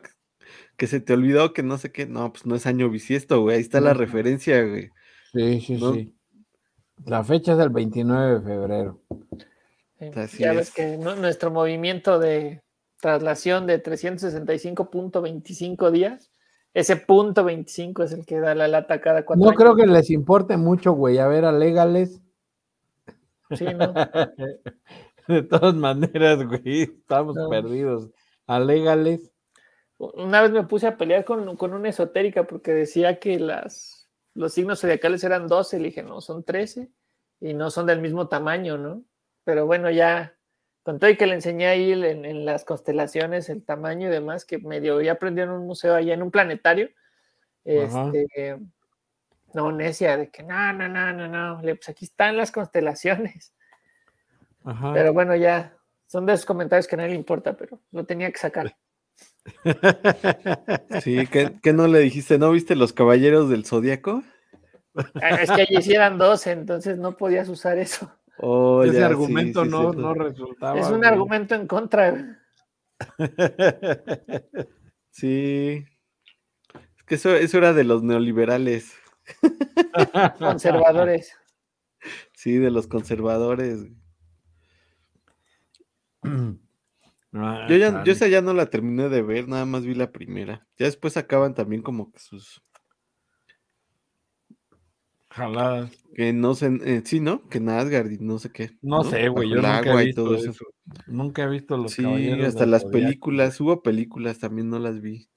[0.78, 3.42] que- que se te olvidó que no sé qué, no, pues no es año bisiesto,
[3.42, 4.90] güey, ahí está la referencia, güey.
[5.34, 5.94] Sí, sí, ¿no?
[5.94, 6.14] sí.
[7.06, 9.02] La fecha es el 29 de febrero.
[10.00, 10.74] Sí, Así ya ves es.
[10.74, 12.62] que nu- nuestro movimiento de
[13.02, 16.32] traslación de 365.25 días,
[16.74, 19.62] ese punto 25 es el que da la lata cada cuatro No años.
[19.62, 21.18] creo que les importe mucho, güey.
[21.20, 22.22] A ver, alégales.
[23.52, 23.94] Sí, ¿no?
[25.28, 27.50] De todas maneras, güey, estamos No.
[27.50, 28.10] perdidos.
[28.46, 29.32] Alégales.
[29.98, 34.54] Una vez me puse a pelear con, con una esotérica porque decía que las, los
[34.54, 36.90] signos zodiacales eran 12, le dije, no, son 13
[37.40, 39.04] y no son del mismo tamaño, ¿no?
[39.44, 40.36] Pero bueno, ya
[40.84, 44.46] con todo y que le enseñé ahí en, en las constelaciones el tamaño y demás,
[44.46, 46.90] que medio ya aprendió en un museo allá en un planetario,
[47.66, 48.12] Ajá.
[48.14, 48.58] este,
[49.54, 53.54] no, necia, de que no, no, no, no, no, le, pues aquí están las constelaciones.
[54.64, 54.94] Ajá.
[54.94, 55.76] Pero bueno, ya
[56.06, 58.78] son de esos comentarios que a nadie le importa, pero lo tenía que sacar.
[61.02, 62.38] Sí, ¿qué, qué no le dijiste?
[62.38, 64.24] ¿No viste los caballeros del zodiaco?
[65.22, 68.12] Ah, Es que allí sí eran 12, entonces no podías usar eso.
[68.40, 70.80] Oh, Ese ya, sí, argumento sí, no, no resultaba.
[70.80, 71.10] Es un güey.
[71.10, 72.40] argumento en contra.
[75.10, 75.84] Sí.
[76.96, 78.94] Es que eso, eso era de los neoliberales.
[80.38, 81.36] Conservadores.
[82.34, 83.88] Sí, de los conservadores.
[87.40, 90.12] Ah, Yo ya, yo esa ya no la terminé de ver, nada más vi la
[90.12, 90.68] primera.
[90.78, 92.62] Ya después acaban también como que sus,
[95.30, 95.92] Jaladas.
[96.16, 97.48] que no sé, eh, sí, ¿no?
[97.48, 98.72] Que Nazgard y no sé qué.
[98.82, 100.52] No sé, güey, yo nunca agua he y visto todo eso.
[100.52, 100.66] eso.
[101.06, 105.00] Nunca he visto los Sí, caballeros hasta las Zodiaco, películas, hubo películas, también no las
[105.02, 105.30] vi.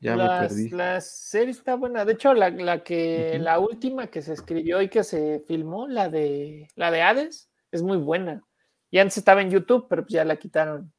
[0.00, 0.68] Ya me perdí.
[0.70, 2.04] La serie está buena.
[2.04, 6.08] De hecho, la, la que, la última que se escribió y que se filmó, la
[6.08, 8.42] de la de Hades, es muy buena.
[8.90, 10.92] Y antes estaba en YouTube, pero pues ya la quitaron.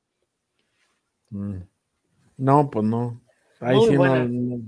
[1.29, 1.59] Mm.
[2.37, 3.21] No, pues no.
[3.59, 4.25] Ahí Muy sí no, buena.
[4.25, 4.61] no,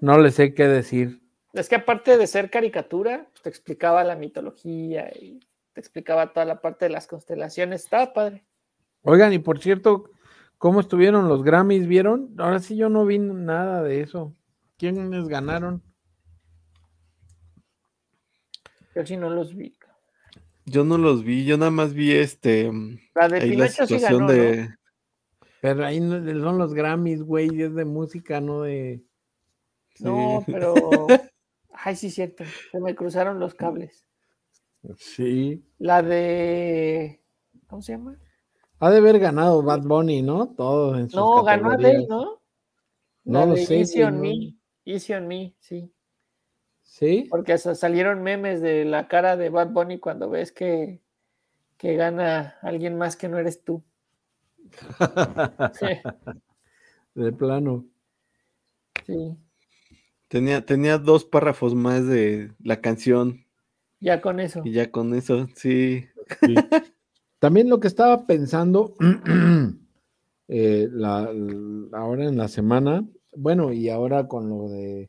[0.00, 1.20] no le sé qué decir.
[1.52, 5.40] Es que aparte de ser caricatura, pues, te explicaba la mitología y
[5.72, 7.84] te explicaba toda la parte de las constelaciones.
[7.84, 8.44] Estaba padre.
[9.02, 10.10] Oigan, y por cierto,
[10.58, 11.86] ¿cómo estuvieron los Grammys?
[11.86, 12.34] ¿Vieron?
[12.38, 14.34] Ahora sí yo no vi nada de eso.
[14.76, 15.82] ¿Quiénes ganaron?
[18.94, 19.76] Yo sí no los vi.
[20.66, 22.70] Yo no los vi, yo nada más vi este,
[23.14, 24.32] La de ahí la Pinocho sí situación ganó, ¿no?
[24.32, 24.68] de,
[25.60, 29.02] Pero ahí no- son los Grammys, güey, es de música, no de...
[30.00, 30.74] No, pero.
[31.72, 32.44] Ay, sí, cierto.
[32.72, 34.06] Se me cruzaron los cables.
[34.96, 35.62] Sí.
[35.78, 37.20] La de.
[37.66, 38.18] ¿Cómo se llama?
[38.78, 40.48] Ha de haber ganado Bad Bunny, ¿no?
[40.54, 41.90] Todo en sus No, ganó categorías.
[41.94, 42.40] Adele, ¿no?
[43.24, 44.20] No La lo sé, Easy güey, on no.
[44.22, 44.54] Me.
[44.86, 45.92] Easy on Me, sí.
[46.90, 47.28] ¿Sí?
[47.30, 51.00] Porque hasta salieron memes de la cara de Bad Bunny cuando ves que,
[51.78, 53.82] que gana alguien más que no eres tú.
[55.72, 55.86] Sí,
[57.14, 57.84] de plano.
[59.06, 59.36] sí.
[60.28, 63.44] tenía, tenía dos párrafos más de la canción
[64.00, 64.62] Ya con eso.
[64.64, 66.06] y ya con eso, sí.
[66.40, 66.54] Sí.
[67.38, 68.94] También lo que estaba pensando
[70.48, 73.04] eh, la- la- ahora en la semana,
[73.36, 75.08] bueno, y ahora con lo de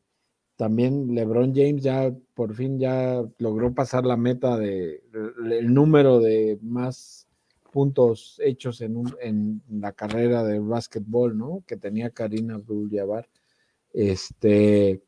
[0.62, 5.02] también LeBron James ya por fin ya logró pasar la meta de
[5.50, 7.28] el, número de más
[7.72, 11.64] puntos hechos en, un- en la carrera de básquetbol, ¿no?
[11.66, 13.28] Que tenía Karina Abdul-Jabbar.
[13.92, 15.02] Este,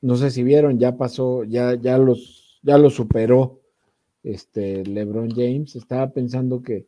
[0.00, 3.60] no sé si vieron, ya pasó, ya, ya los, ya lo superó
[4.22, 5.76] este LeBron James.
[5.76, 6.86] Estaba pensando que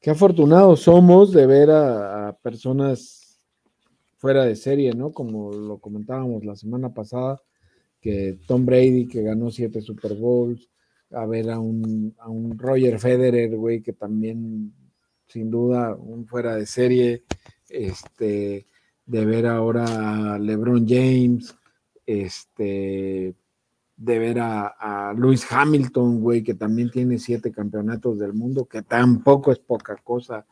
[0.00, 3.17] qué afortunados somos de ver a personas
[4.18, 5.12] fuera de serie, ¿no?
[5.12, 7.40] Como lo comentábamos la semana pasada,
[8.00, 10.68] que Tom Brady, que ganó siete Super Bowls,
[11.10, 14.74] a ver a un, a un Roger Federer, güey, que también,
[15.26, 17.24] sin duda, un fuera de serie,
[17.68, 18.66] este,
[19.06, 21.54] de ver ahora a LeBron James,
[22.04, 23.34] este,
[23.96, 28.82] de ver a, a Lewis Hamilton, güey, que también tiene siete campeonatos del mundo, que
[28.82, 30.44] tampoco es poca cosa.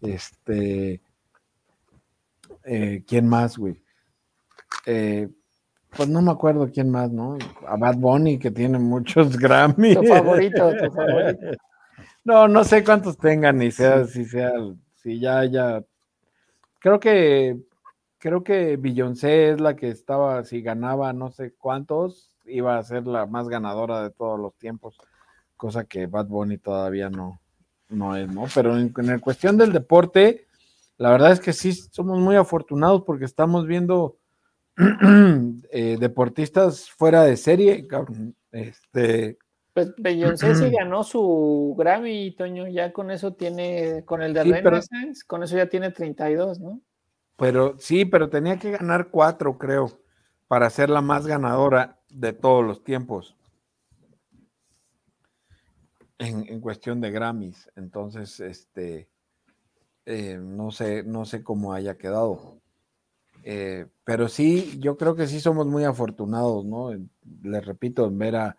[0.00, 1.00] Este,
[2.64, 3.82] eh, ¿quién más, güey?
[4.86, 5.28] Eh,
[5.96, 7.38] pues no me acuerdo quién más, ¿no?
[7.66, 9.94] A Bad Bunny, que tiene muchos Grammy.
[9.94, 11.46] Tu favorito, tu favorito.
[12.24, 14.52] No, no sé cuántos tengan, ni sea, si sea,
[14.96, 15.84] si ya, ya.
[16.80, 17.58] Creo que,
[18.18, 23.06] creo que Beyoncé es la que estaba, si ganaba no sé cuántos, iba a ser
[23.06, 24.98] la más ganadora de todos los tiempos,
[25.56, 27.40] cosa que Bad Bunny todavía no,
[27.90, 28.44] no es, ¿no?
[28.54, 30.46] Pero en, en la cuestión del deporte,
[30.98, 34.18] la verdad es que sí somos muy afortunados porque estamos viendo
[35.70, 37.86] eh, deportistas fuera de serie.
[38.52, 39.38] Este,
[39.72, 42.68] Pues Beyoncé sí ganó su Grammy, Toño.
[42.68, 46.60] Ya con eso tiene, con el de Sí, pero- Renaissance, con eso ya tiene 32,
[46.60, 46.80] ¿no?
[47.36, 49.98] Pero sí, pero tenía que ganar cuatro, creo,
[50.46, 53.36] para ser la más ganadora de todos los tiempos.
[56.18, 57.68] En, en cuestión de Grammys.
[57.74, 59.08] Entonces, este,
[60.06, 62.60] eh, no sé, no sé cómo haya quedado.
[63.44, 66.90] Eh, pero sí, yo creo que sí somos muy afortunados, ¿no?
[67.42, 68.56] Les repito, en ver a,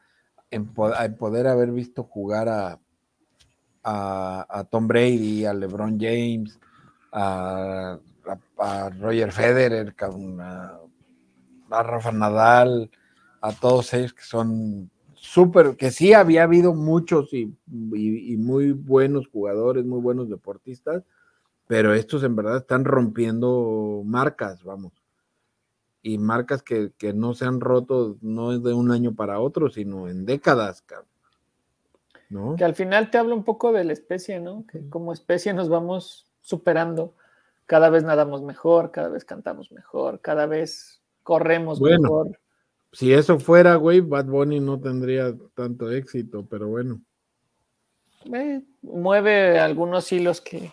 [0.52, 2.80] en, po- en poder haber visto jugar a,
[3.84, 6.60] a, Tom Brady, a LeBron James,
[7.12, 8.00] a,
[9.00, 9.96] Roger Federer,
[10.41, 10.80] a,
[11.72, 12.89] a Rafa Nadal,
[13.41, 17.54] a todos ellos que son súper, que sí había habido muchos y-
[18.34, 21.04] y muy buenos jugadores, muy buenos deportistas,
[21.68, 24.93] pero estos en verdad están rompiendo marcas, vamos.
[26.01, 29.70] Y marcas que, que no se han roto, no es de un año para otro,
[29.70, 31.09] sino en décadas, cabrón.
[32.30, 32.55] ¿No?
[32.55, 34.66] Que al final te habla un poco de la especie, ¿no?
[34.72, 37.16] Que como especie nos vamos superando.
[37.66, 42.01] Cada vez nadamos mejor, cada vez cantamos mejor, cada vez corremos Bueno.
[42.01, 42.39] mejor.
[42.91, 47.01] Si eso fuera, güey, Bad Bunny no tendría tanto éxito, pero bueno.
[48.34, 50.72] Eh, mueve algunos hilos que,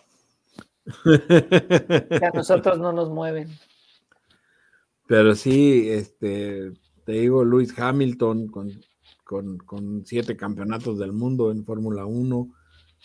[1.05, 3.49] que a nosotros no nos mueven.
[5.07, 6.73] Pero sí, este,
[7.05, 12.49] te digo, Luis Hamilton con, con, siete campeonatos del mundo en Fórmula 1.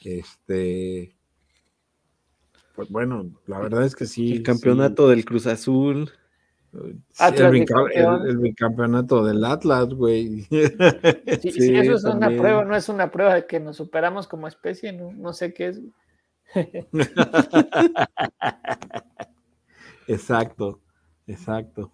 [0.04, 1.16] Este,
[2.76, 4.34] pues bueno, la verdad es que sí.
[4.34, 6.12] El campeonato del Cruz Azul.
[6.74, 10.44] el, bicampeonato del Atlas, güey.
[10.44, 10.50] Sí,
[11.76, 15.12] eso es una prueba, no es una prueba de que nos superamos como especie, no,
[15.14, 15.82] no sé qué es.
[20.08, 20.82] exacto,
[21.28, 21.92] exacto.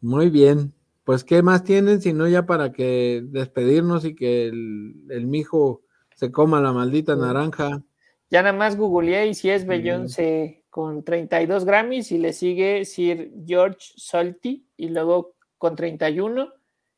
[0.00, 0.72] Muy bien.
[1.04, 2.00] Pues, ¿qué más tienen?
[2.00, 5.82] Si no, ya para que despedirnos y que el, el mijo
[6.14, 7.82] se coma la maldita naranja.
[8.30, 13.32] Ya nada más googleé y si es Beyoncé con 32 Grammys y le sigue Sir
[13.44, 16.48] George Salty y luego con 31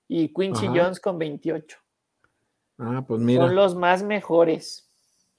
[0.07, 1.79] y Quincy Jones con 28.
[2.79, 3.47] Ah, pues mira.
[3.47, 4.84] Son los más mejores.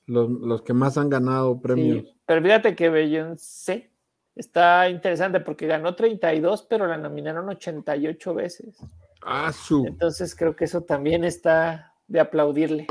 [0.07, 2.05] Los, que más han ganado premios.
[2.25, 3.91] pero fíjate que Beyoncé
[4.35, 8.77] está interesante porque ganó 32, pero la nominaron 88 veces.
[9.21, 9.85] Ah, su.
[9.87, 12.85] Entonces creo que eso también está de aplaudirle.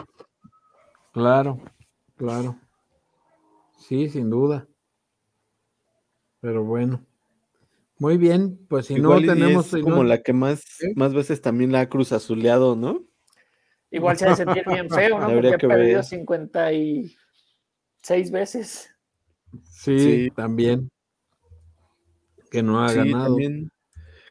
[1.13, 1.61] Claro,
[2.17, 2.57] claro.
[3.79, 4.67] Sí, sin duda.
[6.41, 7.05] Pero bueno.
[7.99, 9.73] Muy bien, pues si no tenemos.
[9.73, 10.65] Es como la que más,
[10.97, 13.05] más veces también la ha cruzazuleado, ¿no?
[13.95, 15.29] Igual se ha sentir bien feo, ¿no?
[15.29, 18.91] Porque ha perdido 56 veces.
[19.71, 20.91] Sí, también.
[22.51, 23.37] Que no ha ganado.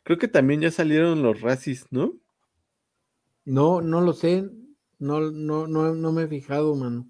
[0.03, 2.11] creo que también ya salieron los racis, ¿no?
[3.45, 4.49] No, no lo sé.
[4.99, 7.07] No, no, no, no me he fijado, mano.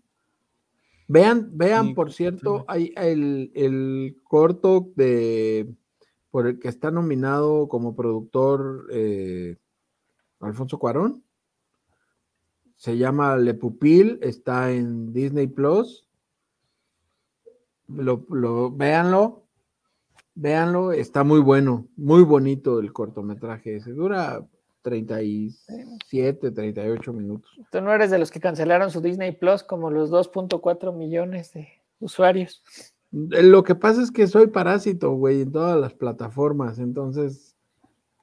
[1.08, 5.74] Vean, vean, por cierto, hay el, corto de
[6.30, 9.58] por el que está nominado como productor eh,
[10.39, 11.24] Alfonso Cuarón.
[12.84, 16.05] Se llama Le Pupil, está en Disney Plus.
[17.88, 19.43] Lo, lo, véanlo,
[20.36, 23.79] véanlo, está muy bueno, muy bonito el cortometraje.
[23.79, 24.45] Se dura
[24.81, 27.49] 37, 38 minutos.
[27.71, 31.69] Tú no eres de los que cancelaron su Disney Plus como los 2.4 millones de
[32.01, 32.61] usuarios.
[33.13, 37.55] Eh, lo que pasa es que soy parásito, güey, en todas las plataformas, entonces,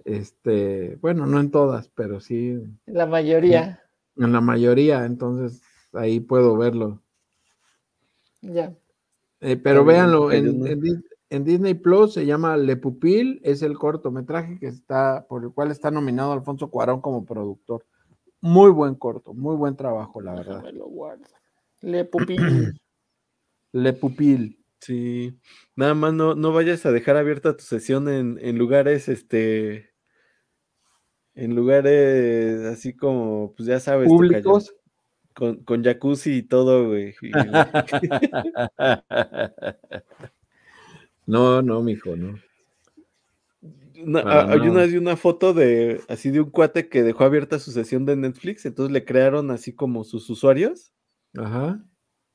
[0.05, 2.61] este, bueno, no en todas, pero sí.
[2.85, 3.81] La mayoría.
[4.21, 5.63] En la mayoría, entonces
[5.93, 7.03] ahí puedo verlo.
[8.43, 8.75] Ya.
[9.41, 10.65] Eh, pero véanlo, en,
[11.31, 15.71] en Disney Plus se llama Le Pupil, es el cortometraje que está, por el cual
[15.71, 17.87] está nominado Alfonso Cuarón como productor.
[18.41, 20.65] Muy buen corto, muy buen trabajo, la verdad.
[21.83, 22.37] Le Pupil.
[23.73, 24.65] Le Pupil.
[24.81, 25.39] Sí.
[25.77, 29.90] Nada más no, no vayas a dejar abierta tu sesión en, lugares, este,
[31.35, 34.09] en lugares así como, pues ya sabes.
[34.09, 34.75] Públicos.
[35.33, 37.15] Con, con jacuzzi y todo, güey.
[41.27, 42.37] No, no, mijo, no.
[44.25, 48.05] Ah, hay una, una foto de así de un cuate que dejó abierta su sesión
[48.05, 50.93] de Netflix, entonces le crearon así como sus usuarios.
[51.37, 51.85] Ajá.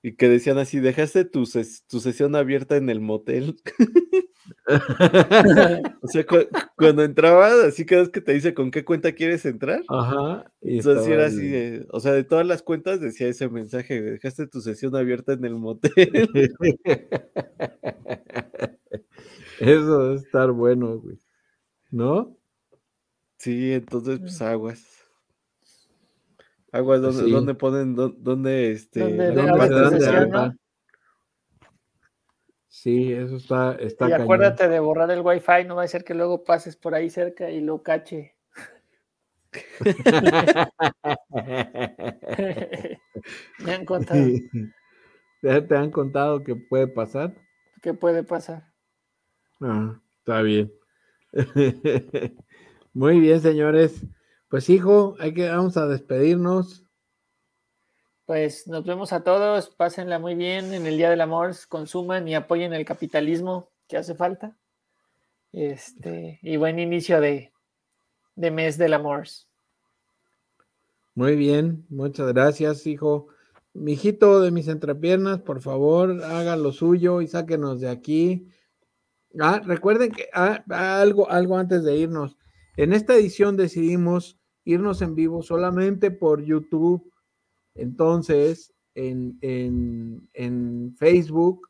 [0.02, 1.44] Y que decían así, dejaste tu,
[1.88, 3.58] tu sesión abierta en el motel.
[6.02, 6.26] o sea,
[6.76, 9.84] cuando entrabas, así cada vez que te dice con qué cuenta quieres entrar.
[9.88, 10.52] Ajá.
[10.62, 14.62] Y Entonces era así, o sea, de todas las cuentas decía ese mensaje, dejaste tu
[14.62, 15.92] sesión abierta en el motel.
[19.60, 21.18] Eso debe estar bueno, güey.
[21.92, 22.38] ¿No?
[23.38, 24.84] Sí, entonces, pues aguas.
[26.72, 30.56] Aguas, ¿dónde, ¿dónde ponen, dónde, este, ¿Dónde,
[32.86, 36.14] Sí, eso está, está Y acuérdate de borrar el wifi, no va a ser que
[36.14, 38.36] luego pases por ahí cerca y lo cache.
[43.66, 44.28] Me han contado.
[45.42, 47.34] ¿Te han contado que puede pasar?
[47.82, 48.72] ¿Qué puede pasar?
[49.62, 50.72] Ah, está bien.
[52.94, 54.06] Muy bien, señores.
[54.48, 56.85] Pues hijo, hay que, vamos a despedirnos.
[58.26, 62.34] Pues nos vemos a todos, pásenla muy bien en el Día del Amor, consuman y
[62.34, 64.58] apoyen el capitalismo que hace falta.
[65.54, 67.54] Este, y buen inicio de,
[68.36, 69.28] de mes del amor.
[71.14, 73.28] Muy bien, muchas gracias, hijo.
[73.74, 78.48] Mijito de mis entrepiernas, por favor, haga lo suyo y sáquenos de aquí.
[79.40, 82.38] Ah, recuerden que ah, algo, algo antes de irnos.
[82.76, 87.12] En esta edición decidimos irnos en vivo solamente por YouTube.
[87.76, 89.38] Entonces, en,
[90.34, 91.70] en, Facebook,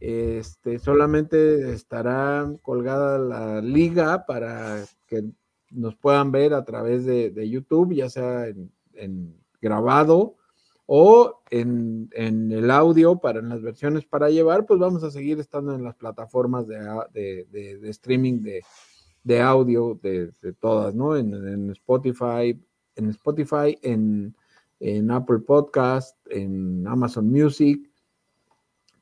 [0.00, 5.24] este, solamente estará colgada la liga para que
[5.70, 10.36] nos puedan ver a través de, YouTube, ya sea en, grabado
[10.86, 15.74] o en, el audio para en las versiones para llevar, pues vamos a seguir estando
[15.74, 18.42] en las plataformas de, de, streaming
[19.22, 21.16] de, audio de, todas, ¿no?
[21.16, 22.60] En, Spotify,
[22.96, 24.34] en Spotify, en,
[24.80, 27.90] en Apple Podcast, en Amazon Music,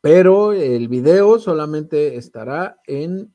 [0.00, 3.34] pero el video solamente estará en,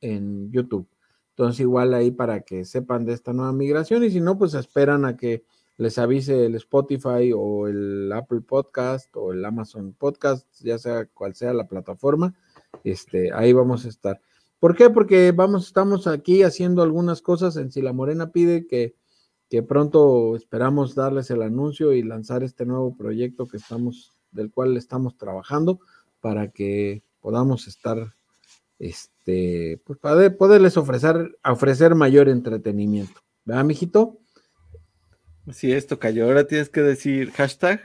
[0.00, 0.88] en YouTube.
[1.30, 5.04] Entonces, igual ahí para que sepan de esta nueva migración y si no, pues esperan
[5.04, 5.44] a que
[5.76, 11.34] les avise el Spotify o el Apple Podcast o el Amazon Podcast, ya sea cual
[11.34, 12.34] sea la plataforma,
[12.84, 14.20] este, ahí vamos a estar.
[14.58, 14.88] ¿Por qué?
[14.88, 18.94] Porque vamos, estamos aquí haciendo algunas cosas en Si la Morena pide que,
[19.48, 24.76] que pronto esperamos darles el anuncio y lanzar este nuevo proyecto que estamos, del cual
[24.76, 25.80] estamos trabajando
[26.20, 28.14] para que podamos estar,
[28.78, 33.20] este, pues para poderles ofrecer, ofrecer mayor entretenimiento.
[33.44, 34.18] ¿Verdad, mijito?
[35.52, 36.26] Sí, esto cayó.
[36.26, 37.80] Ahora tienes que decir hashtag,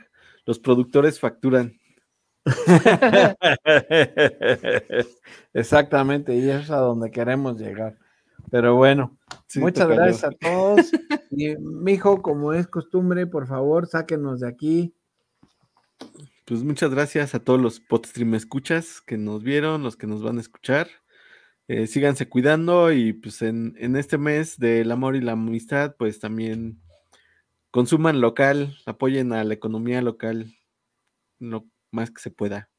[0.45, 1.79] los productores facturan.
[5.53, 7.99] Exactamente, y es a donde queremos llegar.
[8.49, 9.19] Pero bueno,
[9.55, 10.91] muchas gracias a todos.
[11.31, 14.93] Y mijo, como es costumbre, por favor, sáquenos de aquí.
[16.45, 20.37] Pues muchas gracias a todos los podstream escuchas que nos vieron, los que nos van
[20.37, 20.87] a escuchar.
[21.67, 26.19] Eh, síganse cuidando y pues en, en este mes del amor y la amistad, pues
[26.19, 26.81] también
[27.71, 30.53] consuman local, apoyen a la economía local
[31.39, 32.69] lo más que se pueda.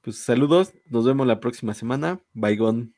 [0.00, 2.20] Pues saludos, nos vemos la próxima semana.
[2.32, 2.97] Bye,